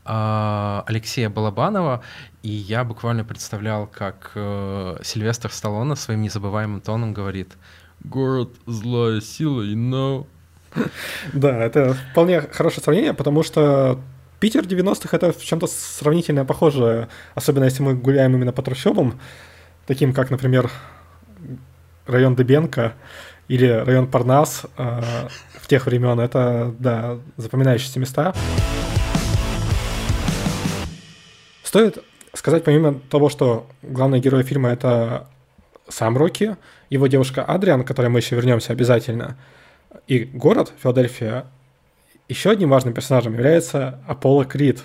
[0.04, 2.02] Алексея Балабанова,
[2.44, 7.54] и я буквально представлял, как э, Сильвестр Сталлоне своим незабываемым тоном говорит
[8.04, 10.26] «Город— злая сила, you know?»
[11.34, 14.00] Да, это вполне хорошее сравнение, потому что
[14.40, 19.20] Питер 90-х— это в чем-то сравнительно похоже, особенно если мы гуляем именно по трущобам,
[19.86, 20.72] таким как, например,
[22.08, 22.94] район Дебенко
[23.48, 25.28] или район Парнас э,
[25.60, 26.20] в тех времен.
[26.20, 28.34] Это, да, запоминающиеся места.
[31.72, 32.04] Стоит
[32.34, 35.30] сказать, помимо того, что главный герой фильма— это
[35.88, 36.58] сам Рокки,
[36.90, 39.38] его девушка Адриан, к которой мы еще вернемся обязательно,
[40.06, 41.46] и город Филадельфия,
[42.28, 44.84] еще одним важным персонажем является Аполло Крид,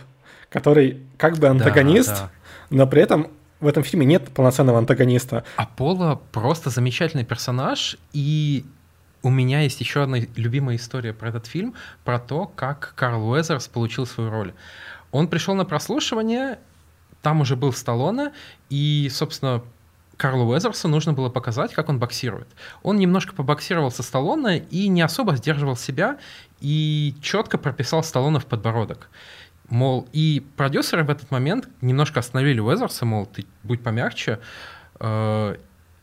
[0.48, 2.30] который как бы антагонист, да, да.
[2.70, 5.42] но при этом в этом фильме нет полноценного антагониста.
[5.56, 8.64] Аполло просто замечательный персонаж, и
[9.24, 13.66] у меня есть еще одна любимая история про этот фильм, про то, как Карл Уэзерс
[13.66, 14.54] получил свою роль.
[15.10, 16.60] Он пришел на прослушивание,
[17.26, 18.30] там уже был Сталлоне,
[18.70, 19.60] и, собственно,
[20.16, 22.46] Карлу Уэзерсу нужно было показать, как он боксирует.
[22.84, 26.18] Он немножко побоксировал со Сталлоне и не особо сдерживал себя,
[26.60, 29.10] и четко прописал Сталлоне в подбородок.
[29.68, 34.38] Мол, и продюсеры в этот момент немножко остановили Уэзерса, мол, ты будь помягче.
[35.00, 35.56] Э,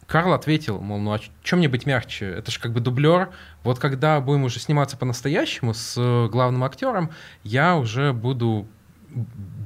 [0.07, 2.25] Карл ответил, мол, ну а чем мне быть мягче?
[2.25, 3.29] Это же как бы дублер.
[3.63, 7.11] Вот когда будем уже сниматься по-настоящему с э, главным актером,
[7.43, 8.67] я уже буду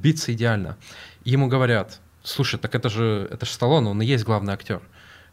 [0.00, 0.76] биться идеально
[1.28, 4.80] ему говорят, слушай, так это же, это же Сталлоне, он и есть главный актер.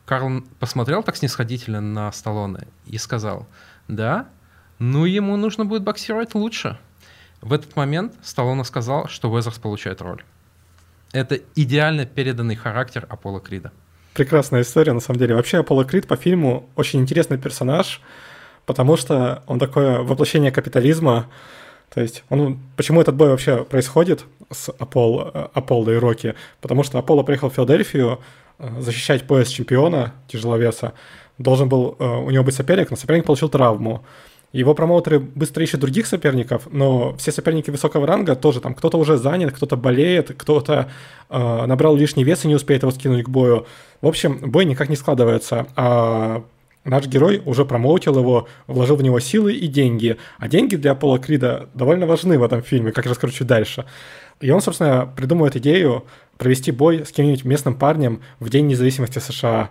[0.05, 3.47] Карл посмотрел так снисходительно на Сталлоне и сказал,
[3.87, 4.27] да,
[4.77, 6.77] ну ему нужно будет боксировать лучше.
[7.41, 10.23] В этот момент Сталлоне сказал, что Уэзерс получает роль.
[11.11, 13.71] Это идеально переданный характер Аполло Крида.
[14.13, 15.35] Прекрасная история, на самом деле.
[15.35, 18.01] Вообще, Аполло Крид по фильму очень интересный персонаж,
[18.65, 21.27] потому что он такое воплощение капитализма,
[21.93, 26.35] то есть, он, почему этот бой вообще происходит с Аполло, Аполло и Рокки?
[26.61, 28.19] Потому что Аполло приехал в Филадельфию
[28.59, 30.93] э, защищать пояс чемпиона тяжеловеса.
[31.37, 34.03] Должен был э, у него быть соперник, но соперник получил травму.
[34.51, 39.17] Его промоутеры быстро ищут других соперников, но все соперники высокого ранга тоже там кто-то уже
[39.17, 40.89] занят, кто-то болеет, кто-то
[41.29, 43.65] э, набрал лишний вес и не успеет его скинуть к бою.
[44.01, 45.67] В общем, бой никак не складывается.
[45.75, 46.43] А
[46.85, 50.17] Наш герой уже промоутил его, вложил в него силы и деньги.
[50.37, 53.85] А деньги для Пола Крида довольно важны в этом фильме, как расскажу чуть дальше.
[54.41, 56.05] И он, собственно, придумывает идею
[56.37, 59.69] провести бой с каким-нибудь местным парнем в День независимости США.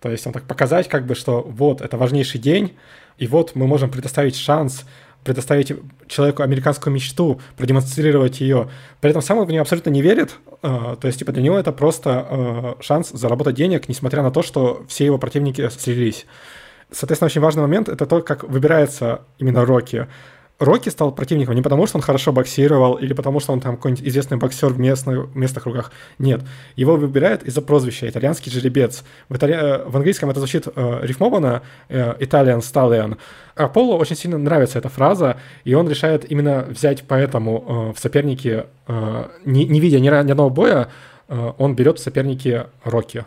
[0.00, 2.76] То есть он так показать, как бы, что вот, это важнейший день,
[3.18, 4.84] и вот мы можем предоставить шанс
[5.24, 5.72] предоставить
[6.08, 8.70] человеку американскую мечту, продемонстрировать ее.
[9.00, 10.36] При этом сам он в нее абсолютно не верит.
[10.62, 14.42] Э, то есть, типа, для него это просто э, шанс заработать денег, несмотря на то,
[14.42, 16.26] что все его противники слились.
[16.90, 20.08] Соответственно, очень важный момент— это то, как выбирается именно Рокки.
[20.60, 24.06] Рокки стал противником не потому, что он хорошо боксировал или потому, что он там какой-нибудь
[24.06, 25.90] известный боксер в местных, местных кругах.
[26.18, 26.42] Нет.
[26.76, 29.02] Его выбирают из-за прозвища «итальянский жеребец».
[29.30, 29.82] В, итали...
[29.86, 33.16] в английском это звучит э, рифмованно э, «Italian Stallion».
[33.54, 38.64] Аполло очень сильно нравится эта фраза, и он решает именно взять поэтому э, в соперники,
[38.86, 40.88] э, не, не видя ни, ни одного боя,
[41.28, 43.24] э, он берет в соперники Рокки.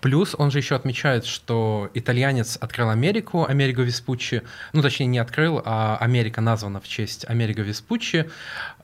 [0.00, 5.60] Плюс он же еще отмечает, что итальянец открыл Америку, Америго Веспуччи, ну точнее не открыл,
[5.64, 8.30] а Америка названа в честь Америго Веспуччи.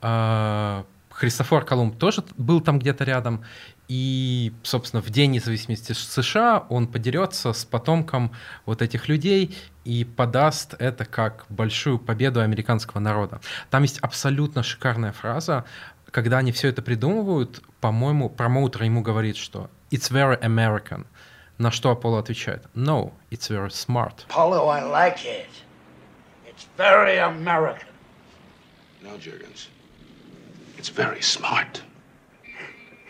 [0.01, 3.45] А, Христофор Колумб тоже был там где-то рядом.
[3.87, 8.31] И, собственно, в День независимости США он подерется с потомком
[8.65, 13.39] вот этих людей и подаст это как большую победу американского народа.
[13.69, 15.63] Там есть абсолютно шикарная фраза,
[16.11, 21.05] когда они все это придумывают, по-моему, промоутер ему говорит, что it's very American.
[21.57, 24.25] На что Аполло отвечает, no, it's very smart.
[24.29, 25.47] Apollo, I like it.
[26.45, 27.87] It's very American.
[29.01, 29.69] No, Jurgens.
[30.77, 31.81] It's very smart.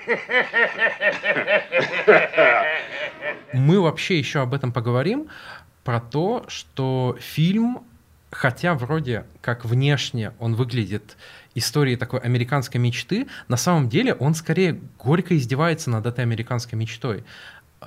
[3.54, 5.30] Мы вообще еще об этом поговорим,
[5.84, 7.84] про то, что фильм,
[8.32, 11.18] хотя вроде как внешне он выглядит
[11.56, 17.24] истории такой американской мечты, на самом деле он скорее горько издевается над этой американской мечтой.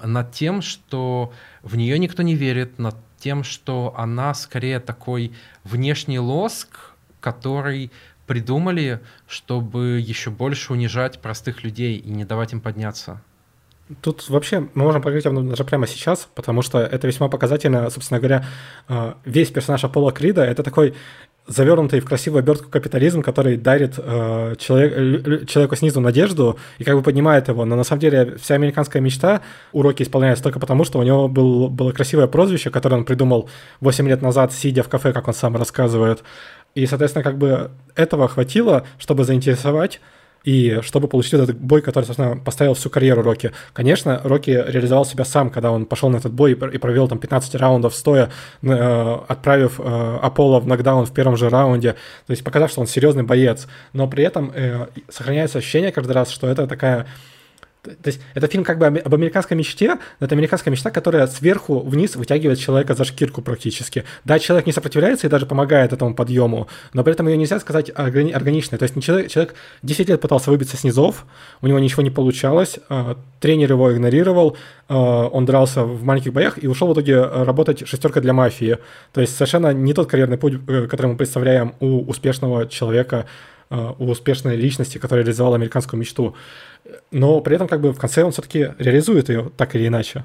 [0.03, 5.33] Над тем, что в нее никто не верит, над тем, что она скорее такой
[5.65, 7.91] внешний лоск, который
[8.27, 13.23] придумали, чтобы еще больше унижать простых людей и не давать им подняться.
[14.03, 17.89] Тут вообще мы можем поговорить об этом даже прямо сейчас, потому что это весьма показательно,
[17.91, 18.45] собственно говоря,
[18.89, 20.95] э, весь персонаж Аполло Крида— это такой
[21.49, 27.03] завернутый в красивую обертку капитализм, который дарит э, человек, человеку снизу надежду и как бы
[27.03, 27.65] поднимает его.
[27.65, 29.41] Но на самом деле вся американская мечта
[29.73, 33.49] уроки исполняется только потому, что у него был, было красивое прозвище, которое он придумал
[33.81, 36.23] 8 лет назад, сидя в кафе, как он сам рассказывает.
[36.75, 40.01] И, соответственно, как бы этого хватило, чтобы заинтересовать
[40.49, 43.53] и чтобы получить этот бой, который, собственно, поставил всю карьеру Рокки.
[43.75, 47.55] Конечно, Рокки реализовал себя сам, когда он пошел на этот бой и провел там 15
[47.57, 48.31] раундов стоя,
[48.63, 51.93] э, отправив э, Аполло в нокдаун в первом же раунде,
[52.27, 53.69] то есть показав, что он серьезный боец.
[53.93, 57.07] Но при этом э, сохраняется ощущение каждый раз, что это такая
[57.83, 61.81] то есть это фильм как бы об американской мечте, но это американская мечта, которая сверху
[61.81, 64.05] вниз вытягивает человека за шкирку практически.
[64.25, 67.91] Да, человек не сопротивляется и даже помогает этому подъему, но при этом ее нельзя сказать
[67.91, 68.79] органи- органичной.
[68.79, 71.25] То есть человек, человек 10 лет пытался выбиться с низов,
[71.63, 74.57] у него ничего не получалось, э, тренер его игнорировал,
[74.89, 78.79] э, он дрался в маленьких боях и ушел в итоге работать шестеркой для мафии.
[79.13, 83.27] То есть совершенно не тот карьерный путь, э, который мы представляем у успешного человека,
[83.71, 86.35] у успешной личности, которая реализовала американскую мечту
[87.11, 90.25] но при этом как бы в конце он все-таки реализует ее так или иначе.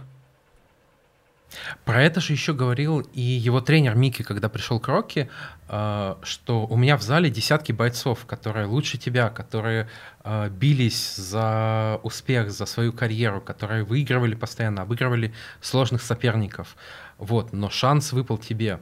[1.85, 5.29] Про это же еще говорил и его тренер Микки, когда пришел к Рокки,
[5.69, 9.87] э, что у меня в зале десятки бойцов, которые лучше тебя, которые
[10.23, 16.75] э, бились за успех, за свою карьеру, которые выигрывали постоянно, обыгрывали сложных соперников.
[17.17, 18.79] Вот, но шанс выпал тебе.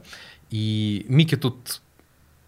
[0.50, 1.81] И Микки тут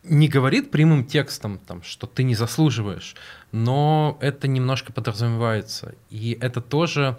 [0.04, 3.16] не говорит прямым текстом, там, что ты не заслуживаешь,
[3.52, 5.94] но это немножко подразумевается.
[6.10, 7.18] И это тоже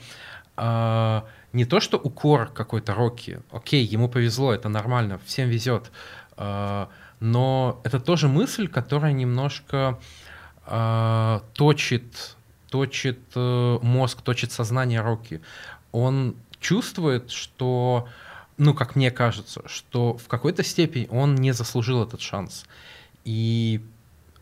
[0.57, 1.21] э,
[1.53, 3.41] не то, что укор какой-то Рокки.
[3.51, 5.91] Окей, ему повезло, это нормально, всем везет.
[6.37, 6.87] Э,
[7.19, 9.99] но это тоже мысль, которая немножко
[10.67, 12.35] э, точит,
[12.69, 15.41] точит э, мозг, точит сознание Рокки.
[15.91, 18.07] Он чувствует, что
[18.57, 22.65] ну, как мне кажется, что в какой-то степени он не заслужил этот шанс.
[23.23, 23.81] И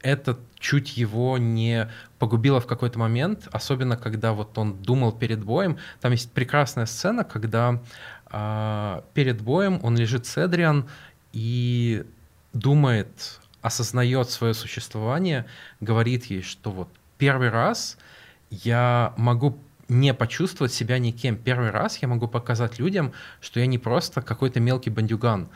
[0.02, 5.78] это чуть его не погубило в какой-то момент, особенно когда вот он думал перед боем.
[6.02, 7.82] Там есть прекрасная сцена, когда
[8.30, 10.88] э, перед боем он лежит с Эдриан
[11.32, 12.06] и
[12.52, 15.46] думает, осознает свое существование,
[15.80, 17.98] говорит ей, что вот первый раз
[18.52, 19.58] я могу
[19.94, 21.38] не почувствовать себя никем.
[21.38, 25.48] Первый раз я могу показать людям, что я не просто какой-то мелкий бандюган.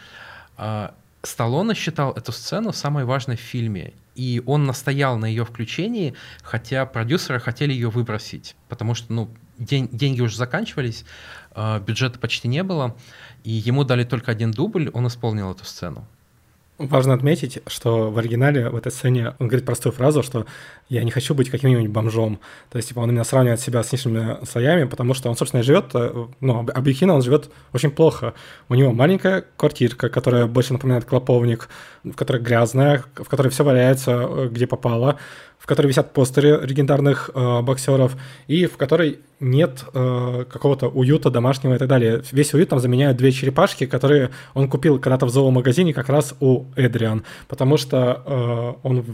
[0.55, 6.13] А, Сталлоне считал эту сцену самой важной в фильме, и он настоял на ее включении,
[6.41, 11.05] хотя продюсеры хотели ее выбросить, потому что ну, день, деньги уже заканчивались,
[11.51, 12.95] а, бюджета почти не было,
[13.43, 16.07] и ему дали только один дубль, он исполнил эту сцену.
[16.79, 20.45] Важно отметить, что в оригинале в этой сцене он говорит простую фразу, что
[20.89, 22.39] «я не хочу быть каким-нибудь бомжом».
[22.69, 25.85] То есть, типа, он именно сравнивает себя с низшими слоями, потому что он, собственно, живет,
[25.95, 28.35] э, ну, объективно он живет очень плохо.
[28.69, 31.67] У него маленькая квартирка, которая больше напоминает клоповник,
[32.03, 35.17] в которой грязная, в которой все валяется, э, где попало
[35.59, 38.15] в которой висят постеры легендарных э, боксеров,
[38.47, 42.23] и в которой нет э, какого-то уюта домашнего и так далее.
[42.31, 46.65] Весь уют там заменяют две черепашки, которые он купил когда-то в зоомагазине как раз у
[46.75, 49.05] Эдриан, потому что э, он,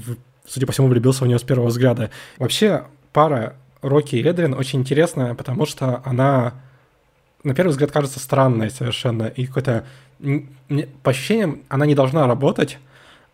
[0.47, 2.09] судя по всему, влюбился в нее с первого взгляда.
[2.37, 2.83] Вообще,
[3.13, 6.53] пара Рокки и Эдриан очень интересная, потому что она
[7.43, 9.85] на первый взгляд кажется странной совершенно, и какой-то
[11.03, 12.77] по ощущениям она не должна работать,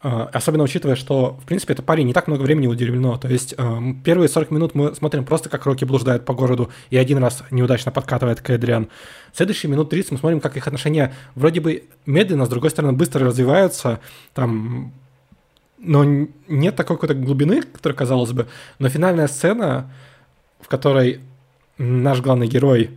[0.01, 3.17] особенно учитывая, что, в принципе, это парень не так много времени уделено.
[3.17, 6.97] То есть а, первые 40 минут мы смотрим просто, как Рокки блуждает по городу и
[6.97, 8.87] один раз неудачно подкатывает к Эдриан.
[9.33, 13.25] Следующие минут 30 мы смотрим, как их отношения вроде бы медленно, с другой стороны, быстро
[13.25, 13.99] развиваются.
[14.33, 14.93] Там
[15.81, 16.03] но
[16.47, 18.47] нет такой какой-то глубины, которая казалось бы.
[18.79, 19.89] Но финальная сцена,
[20.59, 21.21] в которой
[21.77, 22.91] наш главный герой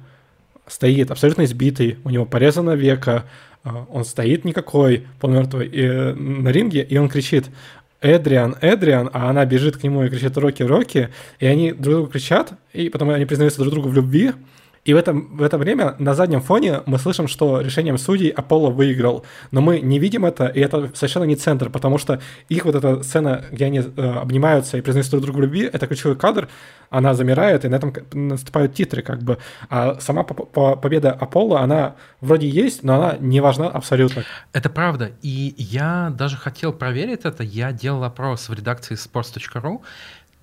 [0.67, 3.25] стоит абсолютно избитый, у него порезано века,
[3.65, 7.47] он стоит никакой, полумертвый, и, на ринге, и он кричит
[8.01, 12.07] Эдриан, Эдриан, а она бежит к нему и кричит Рокки, Рокки, и они друг другу
[12.09, 14.33] кричат, и потом они признаются друг другу в любви,
[14.85, 18.71] и в, этом, в это время на заднем фоне мы слышим, что решением судей Аполло
[18.71, 19.25] выиграл.
[19.53, 23.03] Но мы не видим это, и это совершенно не центр, потому что их вот эта
[23.05, 23.83] сцена, где они э,
[24.21, 26.49] обнимаются и признаются друг другу любви, это ключевой кадр,
[26.91, 29.39] она замирает, и на этом наступают титры как бы.
[29.71, 34.25] А сама по по победа Аполло, она вроде есть, но она не важна абсолютно.
[34.53, 35.13] Это правда.
[35.23, 37.45] И я даже хотел проверить это.
[37.45, 39.81] Я делал опрос в редакции sports.ru.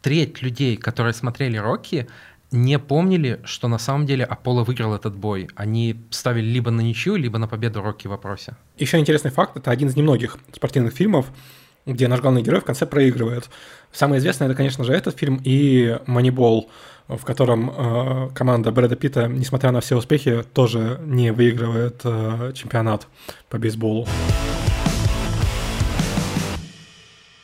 [0.01, 2.07] Треть людей, которые смотрели «Рокки»,
[2.51, 5.49] не помнили, что на самом деле Аполло выиграл этот бой.
[5.55, 8.55] Они ставили либо на ничью, либо на победу Рокки в вопросе.
[8.77, 11.27] Еще интересный факт, это один из немногих спортивных фильмов,
[11.85, 13.49] где наш главный герой в конце проигрывает.
[13.91, 16.69] Самое известное это, конечно же, этот фильм и «Манибол»,
[17.07, 23.07] в котором э, команда Брэда Питта, несмотря на все успехи, тоже не выигрывает э, чемпионат
[23.49, 24.07] по бейсболу.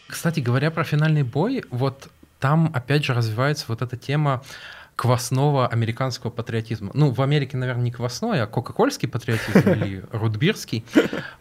[0.07, 4.43] Кстати говоря про финальный бой, вот там опять же развивается вот эта тема
[4.95, 6.91] квасного американского патриотизма.
[6.93, 10.85] Ну, в Америке, наверное, не квасной, а кока-кольский патриотизм или рудбирский.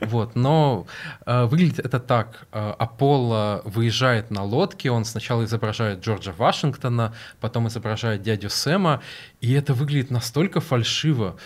[0.00, 0.86] Вот, но
[1.24, 2.46] э, выглядит это так.
[2.52, 9.02] Э, Аполло выезжает на лодке, он сначала изображает Джорджа Вашингтона, потом изображает дядю Сэма,
[9.40, 11.36] и это выглядит настолько фальшиво.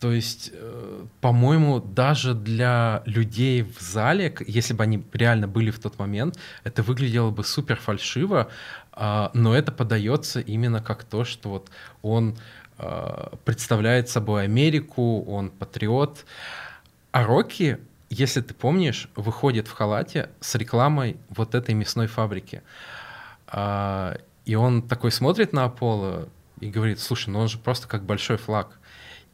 [0.00, 5.78] То есть, э, по-моему, даже для людей в зале, если бы они реально были в
[5.78, 8.48] тот момент, это выглядело бы супер фальшиво,
[8.96, 11.70] но это подается именно как то, что вот
[12.02, 12.36] он
[12.78, 16.24] а, представляет собой Америку, он патриот.
[17.12, 17.78] А Рокки,
[18.10, 22.62] если ты помнишь, выходит в халате с рекламой вот этой мясной фабрики.
[23.46, 26.28] А, и он такой смотрит на Аполло
[26.60, 28.78] и говорит, слушай, ну он же просто как большой флаг.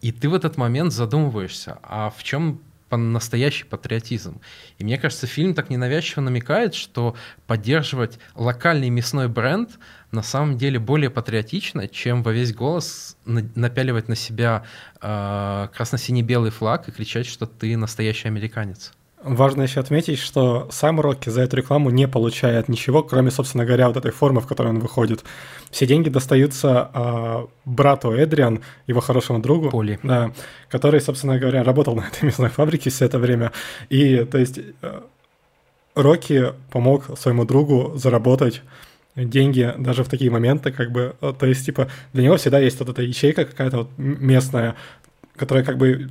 [0.01, 2.61] И ты в этот момент задумываешься, а в чем
[2.97, 4.41] настоящий патриотизм.
[4.79, 7.17] И мне кажется, фильм так ненавязчиво намекает, что
[7.47, 9.79] поддерживать локальный мясной бренд
[10.11, 14.65] на самом деле более патриотично, чем во весь голос напяливать на себя
[15.01, 18.93] э, красно-сине-белый флаг и кричать, что ты настоящий американец.
[19.25, 23.87] Важно еще отметить, что сам Рокки за эту рекламу не получает ничего, кроме, собственно говоря,
[23.87, 25.23] вот этой формы, в которой он выходит.
[25.71, 30.01] Все деньги достаются э, брату Эдриан, его хорошему другу, Поли.
[30.03, 30.33] Да,
[30.69, 33.53] который, собственно говоря, работал на этой мясной фабрике все это время.
[33.91, 35.01] И, то есть, э,
[35.95, 38.63] Рокки помог своему другу заработать
[39.15, 42.89] деньги даже в такие моменты, как бы, то есть, типа, для него всегда есть вот
[42.89, 44.75] эта ячейка какая-то вот местная,
[45.37, 46.09] которая как бы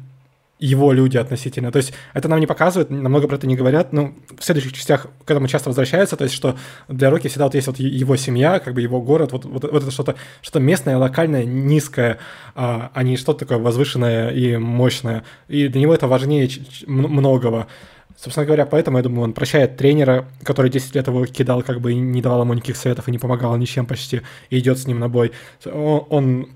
[0.61, 1.71] его люди относительно.
[1.71, 5.07] То есть это нам не показывают, намного про это не говорят, но в следующих частях
[5.25, 6.55] к этому часто возвращаются, то есть что
[6.87, 9.81] для Рокки всегда вот есть вот его семья, как бы его город, вот, вот, вот
[9.81, 12.19] это что-то что местное, локальное, низкое,
[12.53, 15.23] а, а не что-то такое возвышенное и мощное.
[15.47, 16.47] И для него это важнее
[16.85, 17.67] многого.
[18.15, 21.93] Собственно говоря, поэтому, я думаю, он прощает тренера, который 10 лет его кидал, как бы
[21.93, 24.99] и не давал ему никаких советов и не помогал ничем почти, и идет с ним
[24.99, 25.31] на бой.
[25.65, 26.49] Он, он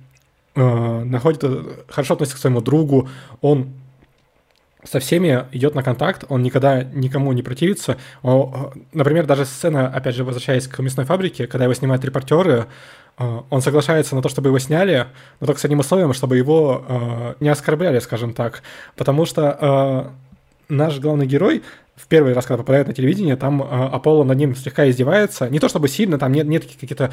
[0.53, 1.43] э, находит,
[1.89, 3.09] хорошо относится к своему другу,
[3.41, 3.73] он
[4.85, 7.97] со всеми идет на контакт, он никогда никому не противится.
[8.21, 12.67] Он, например, даже сцена, опять же, возвращаясь к мясной фабрике, когда его снимают репортеры,
[13.17, 15.07] э, он соглашается на то, чтобы его сняли,
[15.39, 18.61] но только с одним условием, чтобы его э, не оскорбляли, скажем так.
[18.95, 19.57] Потому что
[20.69, 21.63] э, наш главный герой
[21.95, 25.49] в первый раз, когда попадает на телевидение, там Аполло над ним слегка издевается.
[25.49, 27.11] Не то чтобы сильно, там нет, нет каких-то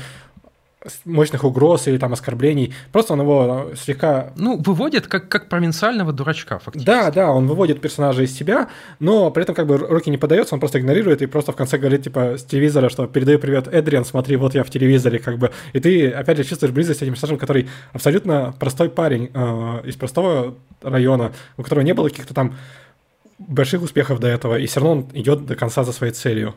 [1.04, 2.74] мощных угроз или там оскорблений.
[2.90, 4.32] Просто он его слегка...
[4.36, 6.86] Ну, выводит как, как провинциального дурачка, фактически.
[6.86, 8.68] Да, да, он выводит персонажа из себя,
[8.98, 11.78] но при этом как бы руки не подается, он просто игнорирует и просто в конце
[11.78, 15.52] говорит, типа, с телевизора, что передаю привет, Эдриан, смотри, вот я в телевизоре, как бы.
[15.72, 19.96] И ты, опять же, чувствуешь близость с этим персонажем, который абсолютно простой парень э, из
[19.96, 22.56] простого района, у которого не было каких-то там
[23.38, 26.54] больших успехов до этого, и все равно он идет до конца за своей целью.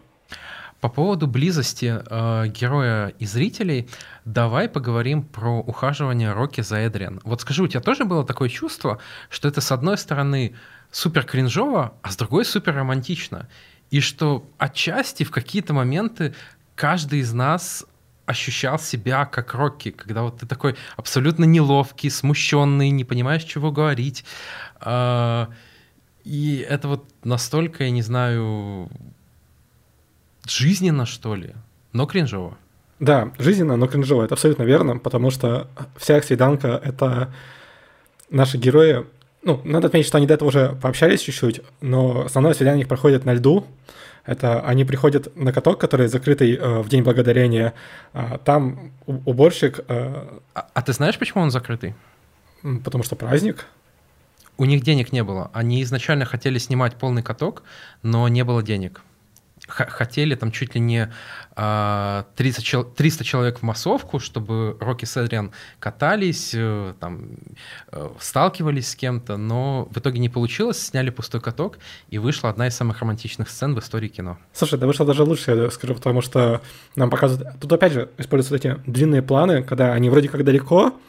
[0.85, 3.89] По поводу близости э, героя и зрителей,
[4.23, 7.21] давай поговорим про ухаживание Рокки за Эдриан.
[7.23, 8.99] Вот скажи, у тебя тоже было такое чувство,
[9.31, 10.53] что это с одной стороны
[10.91, 13.49] супер кринжово, а с другой супер романтично,
[13.89, 16.35] и что отчасти в какие-то моменты
[16.75, 17.83] каждый из нас
[18.27, 24.23] ощущал себя как Рокки, когда вот ты такой абсолютно неловкий, смущенный, не понимаешь, чего говорить.
[24.81, 25.47] Э,
[26.23, 28.91] и это вот настолько, я не знаю,
[30.47, 31.53] жизненно, что ли,
[31.93, 32.57] но кринжово.
[32.99, 35.67] Да, жизненно, но кринжово, это абсолютно верно, потому что
[35.97, 37.33] вся свиданка— это
[38.29, 39.05] наши герои.
[39.43, 43.25] Ну, надо отметить, что они до этого уже пообщались чуть-чуть, но основное свидание их проходит
[43.25, 43.65] на льду.
[44.25, 47.73] Это они приходят на каток, который закрытый э, в День Благодарения.
[48.11, 49.81] А, там уборщик...
[49.87, 51.93] Э, а, а ты знаешь, почему он закрытый?
[52.83, 53.67] Потому что праздник.
[54.57, 55.51] У них денег не было.
[55.53, 57.61] Они изначально хотели снимать полный каток,
[58.01, 59.03] но не было денег
[59.67, 61.11] хотели там чуть ли не
[61.55, 67.29] 30, 300 человек в массовку, чтобы Рокки с Эдриан катались, э, там,
[67.91, 72.67] э, сталкивались с кем-то, но в итоге не получилось, сняли пустой каток, и вышла одна
[72.67, 74.37] из самых романтичных сцен в истории кино.
[74.51, 76.61] Слушай, да вышло даже лучше, я скажу, потому что
[76.97, 77.57] нам показывают...
[77.61, 80.99] Тут опять же используются эти длинные планы, когда они вроде как далеко,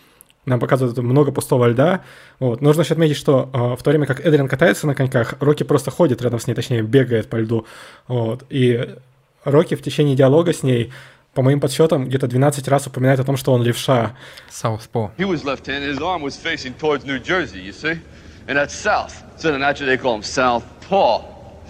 [0.46, 2.02] нам показывают много пустого льда.
[2.38, 2.62] Вот.
[2.62, 5.90] Нужно еще отметить, что э, в то время как Эдриан катается на коньках, Рокки просто
[5.90, 7.66] ходит рядом с ней, точнее, бегает по льду.
[8.06, 8.44] Вот.
[8.48, 8.96] И
[9.44, 10.92] Рокки в течение диалога с ней,
[11.34, 14.16] по моим подсчетам, где-то 12 раз упоминает о том, что он левша.
[14.50, 15.10] Southpaw.
[15.18, 18.00] He was left-handed, his arm was facing towards New Jersey, you see?
[18.48, 19.12] And that's south.
[19.36, 21.22] So then naturally they call him Southpaw.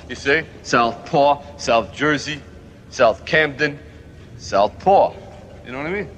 [0.09, 0.43] You see?
[0.63, 2.41] Southpaw, South Jersey,
[2.91, 3.79] South Camden,
[4.39, 5.15] Southpaw.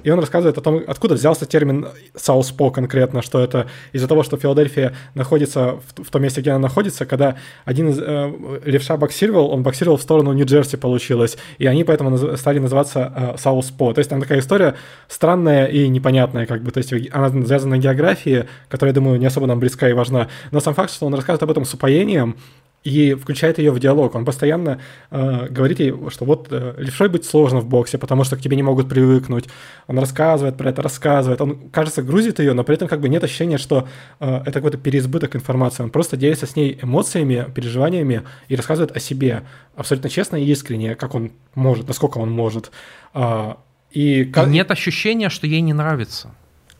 [0.02, 4.36] И он рассказывает о том, откуда взялся термин «сауспо» конкретно, что это из-за того, что
[4.36, 9.50] Филадельфия находится в, в том месте, где она находится, когда один из э, левша боксировал,
[9.50, 13.94] он боксировал в сторону Нью-Джерси получилось, и они поэтому наз- стали называться э, «сауспо».
[13.94, 14.74] То есть там такая история
[15.08, 19.26] странная и непонятная, как бы, то есть она связана на географии, которая, я думаю, не
[19.26, 22.36] особо нам близка и важна, но сам факт, что он рассказывает об этом с упоением,
[22.84, 24.14] и включает ее в диалог.
[24.14, 28.36] Он постоянно э, говорит ей, что вот э, левшой быть сложно в боксе, потому что
[28.36, 29.46] к тебе не могут привыкнуть.
[29.88, 31.40] Он рассказывает про это, рассказывает.
[31.40, 33.88] Он, кажется, грузит ее, но при этом как бы нет ощущения, что
[34.20, 35.82] э, это какой-то переизбыток информации.
[35.82, 39.42] Он просто делится с ней эмоциями, переживаниями и рассказывает о себе
[39.74, 42.70] абсолютно честно и искренне, как он может, насколько он может.
[43.12, 43.54] Э,
[43.90, 46.30] и, и нет ощущения, что ей не нравится.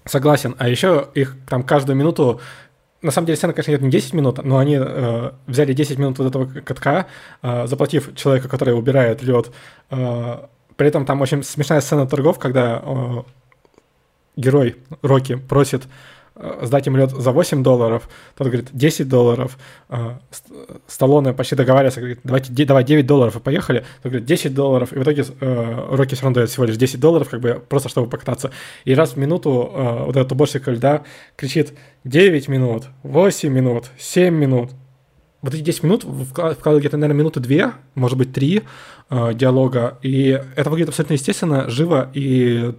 [0.04, 0.54] Согласен.
[0.58, 2.40] А еще их там каждую минуту
[3.02, 6.18] на самом деле сцена, конечно, идет не 10 минут, но они э, взяли 10 минут
[6.18, 7.06] вот этого катка,
[7.42, 9.50] э, заплатив человека, который убирает лед.
[9.90, 10.46] Э,
[10.76, 13.22] при этом там очень смешная сцена торгов, когда э,
[14.36, 15.84] герой Рокки просит
[16.62, 19.58] сдать им лед за 8 долларов, тот говорит 10 долларов,
[19.88, 20.18] э,
[20.86, 24.98] Сталлоне почти договаривается, говорит, давайте, давай 9 долларов и поехали, тот говорит 10 долларов, и
[24.98, 28.08] в итоге э, Рокки все равно дает всего лишь 10 долларов, как бы просто чтобы
[28.08, 28.50] покататься.
[28.84, 29.72] И раз в минуту
[30.06, 31.02] вот этот уборщик льда
[31.36, 31.72] кричит
[32.04, 34.70] 9 минут, 8 минут, 7 минут.
[35.42, 38.62] Вот эти 10 минут вкладывают где-то, наверное, минуты 2, может быть, 3
[39.34, 42.74] диалога, и это выглядит абсолютно естественно, живо и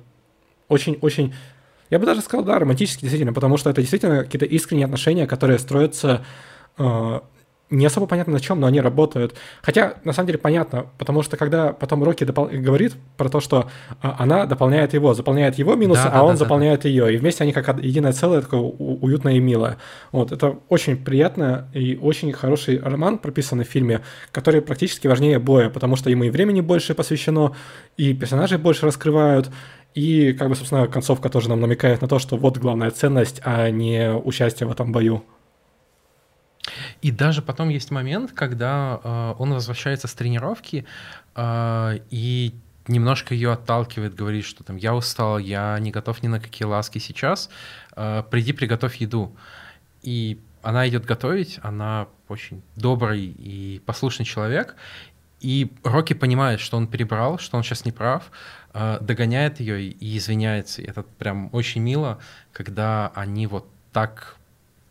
[0.68, 1.34] очень-очень
[1.90, 5.60] я бы даже сказал, да, романтически действительно, потому что это действительно какие-то искренние отношения, которые
[5.60, 6.26] строятся
[6.78, 7.20] э,
[7.70, 9.36] не особо понятно на чем, но они работают.
[9.62, 13.70] Хотя, на самом деле, понятно, потому что когда потом Рокки допол- говорит про то, что
[14.02, 16.90] а, она дополняет его, заполняет его минусы, да, а да, он да, заполняет да.
[16.90, 19.78] ее, и вместе они как единое целое, такое уютное и милое.
[20.12, 25.70] Вот, это очень приятно и очень хороший роман, прописанный в фильме, который практически важнее боя,
[25.70, 27.56] потому что ему и времени больше посвящено,
[27.98, 29.50] и персонажи больше раскрывают,
[29.96, 33.70] и, как бы, собственно, концовка тоже нам намекает на то, что вот главная ценность, а
[33.70, 35.24] не участие в этом бою.
[37.02, 40.86] И даже потом есть момент, когда э, он возвращается с тренировки
[41.36, 42.54] э, и
[42.88, 47.00] немножко ее отталкивает, говорит, что там я устал, я не готов ни на какие ласки
[47.00, 47.50] сейчас,
[47.96, 49.36] э, приди приготовь еду.
[50.02, 54.76] И она идет готовить, она очень добрый и послушный человек,
[55.40, 58.32] и Рокки понимает, что он перебрал, что он сейчас не прав,
[58.74, 60.82] догоняет ее и извиняется.
[60.82, 62.20] И это прям очень мило,
[62.52, 64.38] когда они вот так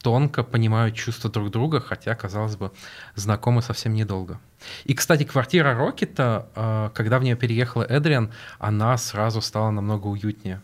[0.03, 2.72] тонко понимают чувства друг друга, хотя, казалось бы,
[3.14, 4.41] знакомы совсем недолго.
[4.85, 10.61] И, кстати, квартира Рокета, э, когда в нее переехала Эдриан, она сразу стала намного уютнее.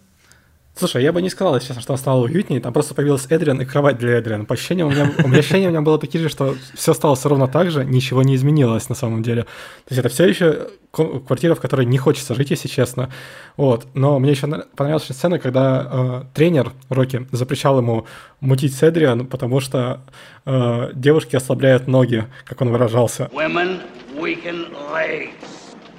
[0.76, 2.60] Слушай, я бы не сказал, честно, что стало уютнее.
[2.60, 4.44] Там просто появилась Эдриан и кровать для Эдриана.
[4.44, 7.24] По ощущениям у меня, у меня ощущения у меня было такие же, что все осталось
[7.24, 9.42] ровно так же, ничего не изменилось на самом деле.
[9.42, 13.10] То есть это все еще квартира, в которой не хочется жить, если честно.
[13.56, 13.86] Вот.
[13.94, 18.06] Но мне еще понравилась сцена, когда э, тренер Рокки запрещал ему
[18.40, 20.00] мутить с Эдриан, потому что
[20.44, 23.30] э, девушки ослабляют ноги, как он выражался.
[23.32, 23.80] Women
[24.16, 25.53] weaken legs.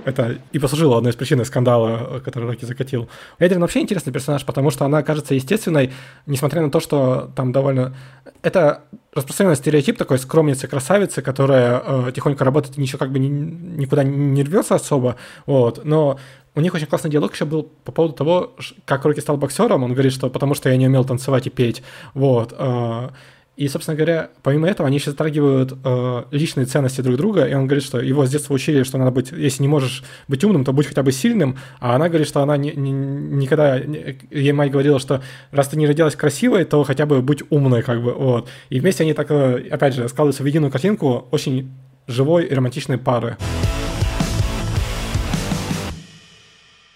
[0.06, 3.10] Это и послужило одной из причин скандала, который Рокки закатил.
[3.39, 5.91] Эдрин вообще интересный персонаж, потому что она кажется естественной,
[6.28, 7.95] несмотря на то, что там довольно...
[8.43, 8.84] Это
[9.14, 14.03] распространенный стереотип такой скромницы, красавицы, которая э, тихонько работает и ничего как бы ни, никуда
[14.03, 15.16] не рвется особо,
[15.47, 16.20] вот, но
[16.53, 19.84] у них очень классный диалог еще был по поводу того, как Рокки стал боксером.
[19.84, 21.84] Он говорит, что потому что я не умел танцевать и петь.
[22.14, 22.53] Вот.
[22.58, 23.10] Э,
[23.58, 27.68] и, собственно говоря, помимо этого, они еще затрагивают э, личные ценности друг друга, и он
[27.68, 30.74] говорит, что его с детства учили, что надо быть, если не можешь быть умным, то
[30.74, 34.72] будь хотя бы сильным, а она говорит, что она не, не, никогда, не, ей мать
[34.72, 38.49] говорила, что раз ты не родилась красивой, то хотя бы будь умной, как бы, вот.
[38.70, 41.72] И вместе они так, э, опять же, складываются в единую картинку очень
[42.08, 43.38] живой и романтичной пары.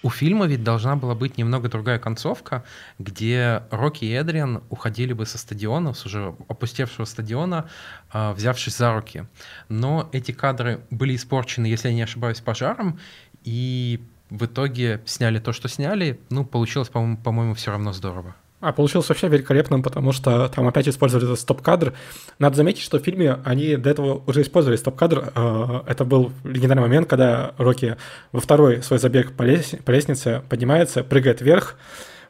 [0.02, 2.64] У фильма ведь должна была быть немного другая концовка,
[3.00, 7.70] где Рокки и Эдриан уходили бы со стадиона, с уже опустевшего стадиона,
[8.12, 9.26] а, взявшись за руки.
[9.68, 12.98] Но эти кадры были испорчены, если я не ошибаюсь, пожаром,
[13.44, 16.20] и в итоге сняли то, что сняли.
[16.30, 18.36] Ну, получилось, по-моему, по-моему все равно здорово.
[18.62, 21.94] А получилось вообще великолепным, потому что там опять использовали этот стоп-кадр.
[22.40, 25.32] Надо заметить, что в фильме они до этого уже использовали стоп-кадр.
[25.34, 27.96] А, это был легендарный момент, когда Рокки
[28.34, 31.78] во второй свой забег по, лестнице поднимается, прыгает вверх,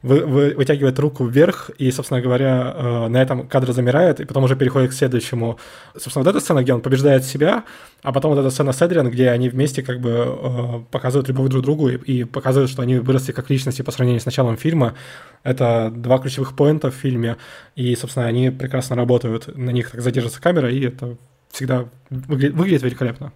[0.02, 4.44] вы, вы, вытягивает руку вверх, и, собственно говоря, э, на этом кадр замирает, и потом
[4.44, 5.60] уже переходит к следующему.
[5.94, 7.64] Собственно, вот эта сцена, где он побеждает себя,
[8.02, 11.50] а потом вот эта сцена с Эдриан, где они вместе как бы э, показывают любовь
[11.50, 14.96] друг другу и, и показывают, что они выросли как личности по сравнению с началом фильма.
[15.44, 17.38] Это два ключевых поинта в фильме,
[17.76, 21.18] и, собственно, они прекрасно работают, на них так задержится камера, и это
[21.52, 23.34] всегда выглядит, выглядит великолепно.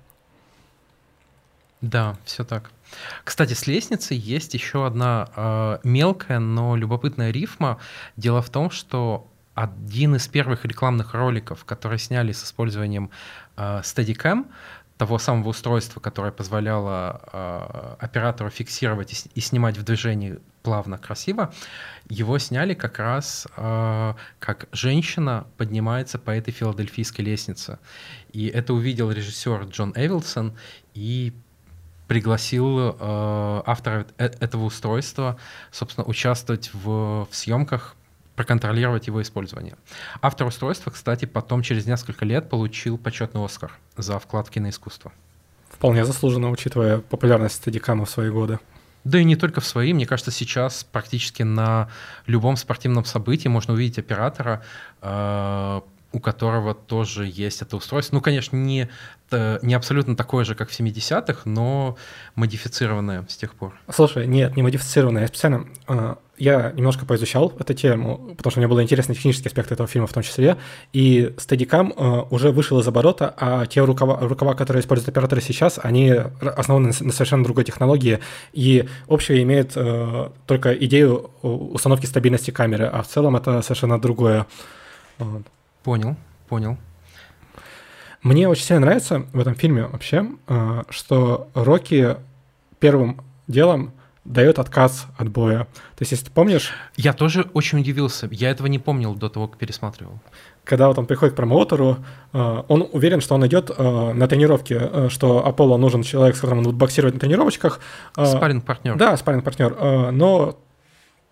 [1.82, 2.72] Да, все так.
[3.24, 7.80] Кстати, с лестницей есть еще одна э, мелкая, но любопытная рифма.
[8.18, 13.12] Дело в том, что один из первых рекламных роликов, которые сняли с использованием
[13.56, 14.46] э, Steadicam,
[14.98, 21.54] того самого устройства, которое позволяло э, оператору фиксировать и, и снимать в движении плавно, красиво,
[22.10, 27.80] его сняли как раз э, как женщина поднимается по этой филадельфийской лестнице.
[28.32, 30.56] И это увидел режиссер Джон Эвилсон
[30.94, 31.34] и
[32.08, 35.38] пригласил э, автора э этого устройства,
[35.72, 37.96] собственно, участвовать в, в съемках,
[38.36, 39.76] проконтролировать его использование.
[40.22, 45.12] Автор устройства, кстати, потом через несколько лет получил почетный Оскар за вклад в киноискусство.
[45.70, 48.60] Вполне заслуженно, учитывая популярность стадикама в свои годы.
[49.04, 49.94] Да и не только в свои.
[49.94, 51.90] Мне кажется, сейчас практически на
[52.26, 54.64] любом спортивном событии можно увидеть оператора,
[55.02, 55.82] э,
[56.14, 58.16] у которого тоже есть это устройство.
[58.16, 58.90] Ну, конечно, не,
[59.32, 61.98] не абсолютно такое же, как в 70-х, но
[62.36, 63.74] модифицированное с тех пор.
[63.90, 65.24] Слушай, нет, не модифицированное.
[65.24, 69.74] Я специально э, я немножко поизучал эту тему, потому что мне было интересны технические аспекты
[69.74, 70.58] этого фильма в том числе,
[70.92, 75.80] и Steadicam э, уже вышел из оборота, а те рукава, рукава, которые используют операторы сейчас,
[75.82, 78.20] они основаны на совершенно другой технологии,
[78.52, 84.46] и общее имеет э, только идею установки стабильности камеры, а в целом это совершенно другое.
[85.18, 85.44] Вот.
[85.84, 86.16] Понял,
[86.48, 86.78] понял.
[88.22, 92.16] Мне очень сильно нравится в этом фильме вообще, э, что Рокки
[92.80, 93.92] первым делом
[94.24, 95.66] дает отказ от боя.
[95.96, 96.72] То есть, если ты помнишь...
[96.96, 98.30] Я тоже очень удивился.
[98.32, 100.20] Я этого не помнил до того, как пересматривал.
[100.64, 101.98] Когда вот он приходит к промоутеру,
[102.32, 106.60] э, он уверен, что он идет э, на тренировке, что Аполло нужен человек, с которым
[106.60, 107.82] он будет боксировать на тренировочках.
[108.14, 108.96] Спарринг-партнер.
[108.96, 110.12] Да, спарринг-партнер.
[110.14, 110.58] Но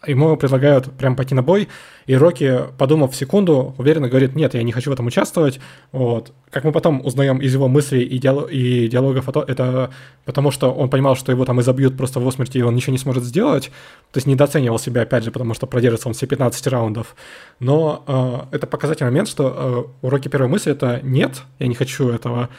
[0.07, 1.67] ему предлагают прям пойти на бой,
[2.07, 5.59] и Рокки, подумав секунду, уверенно говорит, нет, я не хочу в этом участвовать.
[5.91, 6.33] Вот.
[6.49, 9.91] Как мы потом узнаем из его мыслей и, диалог, и диалогов, это
[10.25, 12.97] потому что он понимал, что его там изобьют просто в смерти, и он ничего не
[12.97, 13.71] сможет сделать.
[14.11, 17.15] То есть недооценивал себя, опять же, потому что продержится он все 15 раундов.
[17.59, 18.03] Но
[18.51, 22.09] э, это показательный момент, что э, у Рокки первая мысль— это «нет, я не хочу
[22.09, 22.49] этого».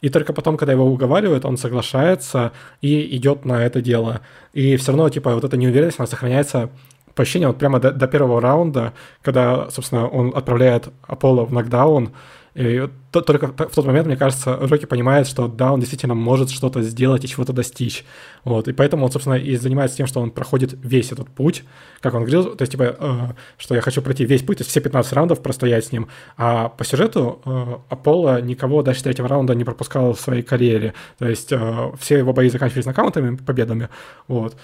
[0.00, 4.20] И только потом, когда его уговаривают, он соглашается и идет на это дело.
[4.52, 6.70] И все равно, типа, вот эта неуверенность, она сохраняется
[7.14, 8.92] по вот прямо до, до первого раунда,
[9.22, 12.10] когда, собственно, он отправляет Аполло в нокдаун,
[12.54, 16.82] и только в тот момент, мне кажется, Рокки понимает, что да, он действительно может что-то
[16.82, 18.04] сделать и чего-то достичь.
[18.44, 18.66] Вот.
[18.68, 21.64] И поэтому он, собственно, и занимается тем, что он проходит весь этот путь,
[22.00, 23.18] как он говорил, то есть, типа, э,
[23.58, 26.08] что я хочу пройти весь путь, то есть все 15 раундов простоять с ним.
[26.36, 30.94] А по сюжету э, Аполло никого дальше третьего раунда не пропускал в своей карьере.
[31.18, 33.88] То есть э, все его бои заканчивались нокаутами, победами.
[34.26, 34.56] Вот.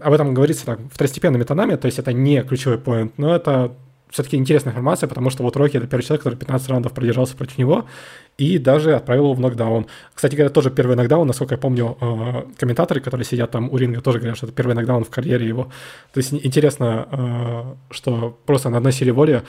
[0.00, 3.76] об этом говорится так, второстепенными тонами, то есть это не ключевой поинт, но это
[4.10, 7.58] все-таки интересная информация, потому что вот Рокки— это первый человек, который 15 раундов продержался против
[7.58, 7.86] него
[8.38, 9.86] и даже отправил его в нокдаун.
[10.14, 14.00] Кстати говоря, тоже первый нокдаун, насколько я помню, э, комментаторы, которые сидят там у ринга,
[14.00, 15.64] тоже говорят, что это первый нокдаун в карьере его.
[16.12, 19.42] То есть интересно, э, что просто на одной силе воли,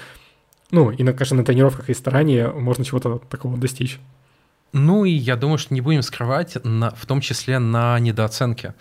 [0.72, 4.00] ну, и, конечно, на тренировках и старании можно чего-то такого достичь.
[4.72, 8.76] Ну и я думаю, что не будем скрывать, на, в том числе на недооценке,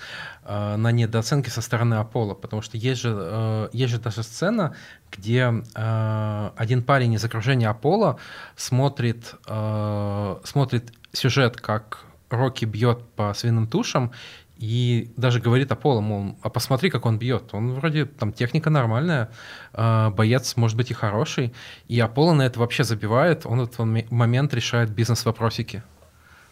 [0.49, 4.75] на недооценке со стороны Аполло, потому что есть же, э, есть же даже сцена,
[5.13, 8.19] где э, один парень из окружения Аполло
[8.57, 14.13] смотрит, э, смотрит сюжет, как Рокки бьет по свиным тушам,
[14.59, 17.51] и даже говорит Аполло, мол, а посмотри, как он бьет.
[17.53, 19.31] Он вроде там техника нормальная,
[19.73, 21.55] э, боец может быть и хороший.
[21.87, 25.83] И Аполло на это вообще забивает, он в этот момент решает бизнес-вопросики.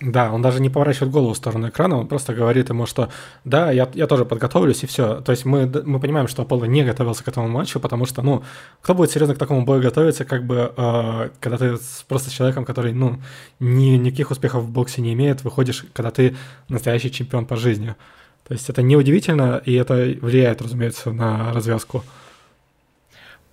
[0.01, 3.09] Да, он даже не поворачивает голову в сторону экрана, он просто говорит ему, что
[3.44, 5.22] да, я, я тоже подготовлюсь, и все.
[5.22, 8.44] То есть мы, мы понимаем, что Аполло не готовился к этому матчу, потому что, ну,
[8.82, 11.78] кто будет серьезно к такому бою готовиться, как бы, э, когда ты
[12.09, 13.22] просто с человеком, который, ну,
[13.59, 16.36] ни, никаких успехов в боксе не имеет, выходишь, когда ты
[16.68, 17.94] настоящий чемпион по жизни.
[18.47, 22.05] То есть это неудивительно, и это влияет, разумеется, на развязку.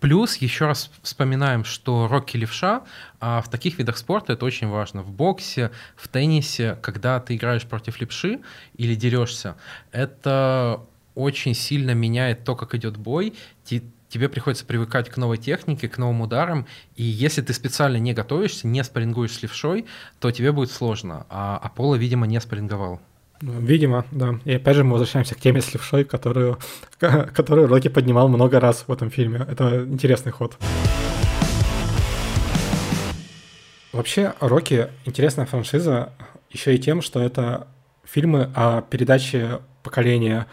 [0.04, 2.84] Плюс еще раз вспоминаем, что рокки левша
[3.22, 5.02] а в таких видах спорта это очень важно.
[5.02, 8.42] В боксе, в теннисе, когда ты играешь против левши
[8.76, 9.56] или дерешься,
[9.94, 10.82] это
[11.16, 13.34] очень сильно меняет то, как идет бой.
[13.64, 18.68] Тебе приходится привыкать к новой технике, к новым ударам, и если ты специально не готовишься,
[18.68, 19.86] не спаррингуешь с левшой,
[20.20, 21.26] то тебе будет сложно.
[21.30, 23.00] А Аполло, видимо, не спарринговал.
[23.44, 24.40] Видимо, да.
[24.46, 26.60] И опять же мы возвращаемся к теме с левшой, которую,
[27.00, 29.46] которую Рокки поднимал много раз в этом фильме.
[29.50, 30.58] Это интересный ход.
[33.92, 36.14] Вообще, Рокки интересная франшиза
[36.52, 37.68] еще и тем, что это
[38.06, 40.48] фильмы о передаче поколения.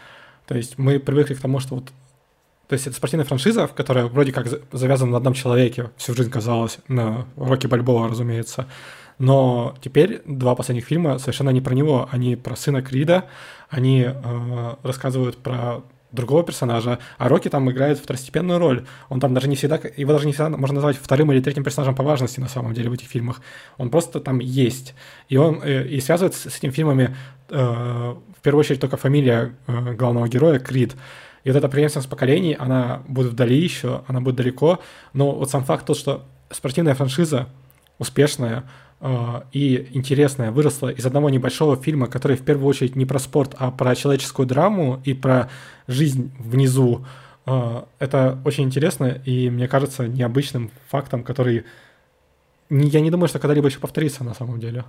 [0.45, 1.93] То есть мы привыкли к тому, что вот
[2.67, 6.79] то есть это спортивная франшиза, которая вроде как завязана на одном человеке, всю жизнь казалось,
[6.87, 8.65] на Рокки Бальбоа, разумеется.
[9.21, 13.25] Но теперь два последних фильма совершенно не про него, они про сына Крида,
[13.69, 18.83] они э, рассказывают про другого персонажа, а Рокки там играет второстепенную роль.
[19.09, 21.93] Он там даже не всегда, его даже не всегда можно назвать вторым или третьим персонажем
[21.93, 23.41] по важности на самом деле в этих фильмах.
[23.77, 24.95] Он просто там есть.
[25.29, 27.15] И он э, и связывает с, с этими фильмами
[27.49, 30.95] э, в первую очередь только фамилия э, главного героя Крид.
[31.43, 34.79] И вот эта преемственность поколений, она будет вдали еще, она будет далеко.
[35.13, 37.49] Но вот сам факт тот, что спортивная франшиза
[38.01, 38.65] успешная,
[39.01, 43.55] Э, и интересная выросла из одного небольшого фильма, который в первую очередь не про спорт,
[43.57, 45.49] а про человеческую драму и про
[45.87, 47.05] жизнь внизу.
[47.47, 51.65] Э, это очень интересно и, мне кажется, необычным фактом, который
[52.69, 54.85] я не думаю, что когда-либо еще повторится на самом деле.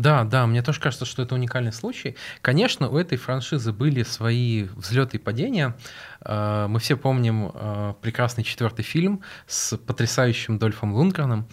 [0.00, 2.16] Да, да, мне тоже кажется, что это уникальный случай.
[2.40, 5.76] Конечно, у этой франшизы были свои взлеты и падения.
[6.22, 7.52] Э, мы все помним
[8.00, 11.46] прекрасный четвертый фильм с потрясающим Дольфом Лунгреном.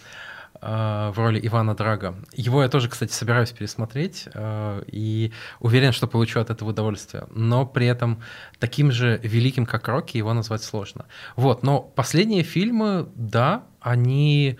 [0.60, 2.16] Э, в роли Ивана Драга.
[2.32, 7.26] Его я тоже, кстати, собираюсь пересмотреть э, и уверен, что получу от этого удовольствие.
[7.30, 8.22] Но при этом
[8.58, 11.06] таким же великим, как Рокки, его назвать сложно.
[11.36, 14.58] Вот, но последние фильмы, да, они,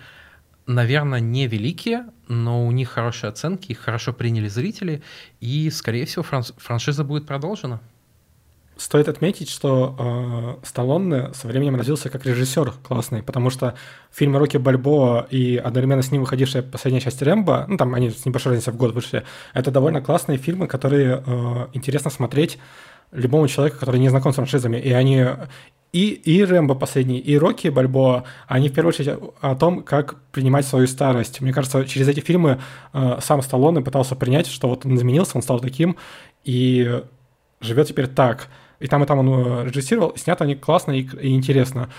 [0.69, 5.01] наверное, не великие, но у них хорошие оценки, их хорошо приняли зрители,
[5.41, 7.81] и, скорее всего, франшиза будет продолжена.
[8.77, 13.73] Стоит отметить, что э, Сталлоне со временем родился как режиссер классный, потому что
[14.09, 18.25] фильмы Рокки Бальбоа и одновременно с ним выходившая последняя часть Рэмбо, ну там они с
[18.25, 22.57] небольшой разницей в год вышли, это довольно классные фильмы, которые э, интересно смотреть
[23.11, 25.25] любому человеку, который не знаком с франшизами, и они
[25.91, 30.65] и, и Рэмбо последний, и Рокки Бальбоа, они в первую очередь о том, как принимать
[30.65, 31.41] свою старость.
[31.41, 32.59] Мне кажется, через эти фильмы
[32.93, 35.97] э, сам Сталлоне пытался принять, что вот он изменился, он стал таким,
[36.43, 37.01] и
[37.61, 38.47] живет теперь так–
[38.79, 40.13] и там, и там он э, режиссировал.
[40.15, 41.89] Снято они классно и, и интересно.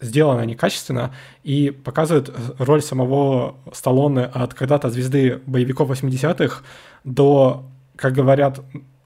[0.00, 6.62] Сделано они качественно и показывают роль самого Сталлоне от когда-то звезды боевиков 80-х
[7.04, 7.64] до,
[7.96, 8.60] как говорят,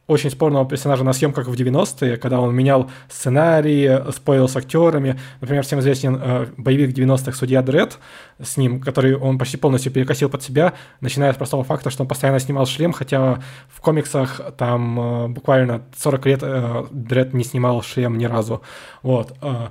[0.09, 5.21] очень спорного персонажа на съемках в 90-е, когда он менял сценарии, спорил с актерами.
[5.41, 7.99] Например, всем известен э, боевик 90-х «Судья Дред»,
[8.43, 12.09] с ним, который он почти полностью перекосил под себя, начиная с простого факта, что он
[12.09, 17.83] постоянно снимал шлем, хотя в комиксах там э, буквально 40 лет э, Дред не снимал
[17.83, 18.63] шлем ни разу.
[19.03, 19.37] Вот.
[19.43, 19.69] Э,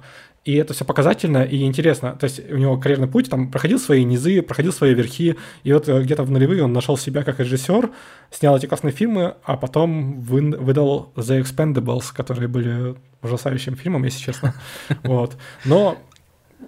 [0.48, 2.16] и это все показательно и интересно.
[2.18, 5.36] То есть у него карьерный путь там проходил свои низы, проходил свои верхи,
[5.66, 7.90] и вот э, где-то в нулевые он нашел себя как режиссер,
[8.32, 14.20] снял эти классные фильмы, а потом вы, выдал The Expendables, которые были ужасающим фильмом, если
[14.20, 14.54] честно.
[15.04, 15.36] Вот.
[15.66, 15.98] Но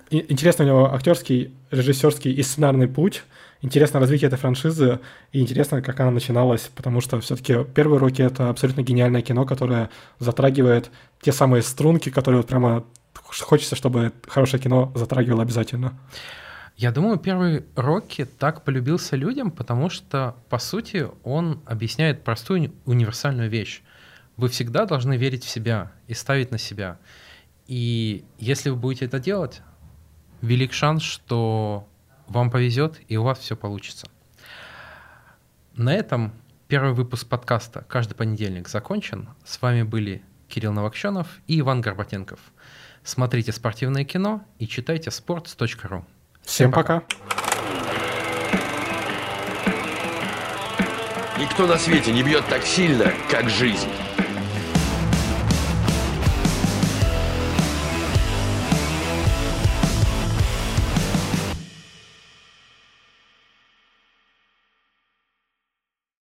[0.10, 3.24] интересный у него актерский, режиссерский и сценарный путь.
[3.62, 5.00] Интересно развитие этой франшизы
[5.32, 9.90] и интересно, как она начиналась, потому что все-таки первые руки это абсолютно гениальное кино, которое
[10.18, 12.84] затрагивает те самые струнки, которые вот прямо
[13.32, 15.98] хочется, чтобы хорошее кино затрагивало обязательно.
[16.76, 23.50] Я думаю, первый Рокки так полюбился людям, потому что, по сути, он объясняет простую универсальную
[23.50, 23.82] вещь.
[24.38, 26.98] Вы всегда должны верить в себя и ставить на себя.
[27.68, 29.62] И если вы будете это делать,
[30.42, 31.88] велик шанс, что
[32.28, 34.08] вам повезет и у вас все получится.
[35.76, 36.32] На этом
[36.68, 39.30] первый выпуск подкаста «Каждый понедельник» закончен.
[39.44, 42.40] С вами были Кирилл Новокщенов и Иван Горбатенков.
[43.10, 46.04] Смотрите спортивное кино и читайте sports.ru.
[46.44, 47.02] Всем пока.
[51.40, 53.90] Никто на свете не бьет так сильно, как жизнь.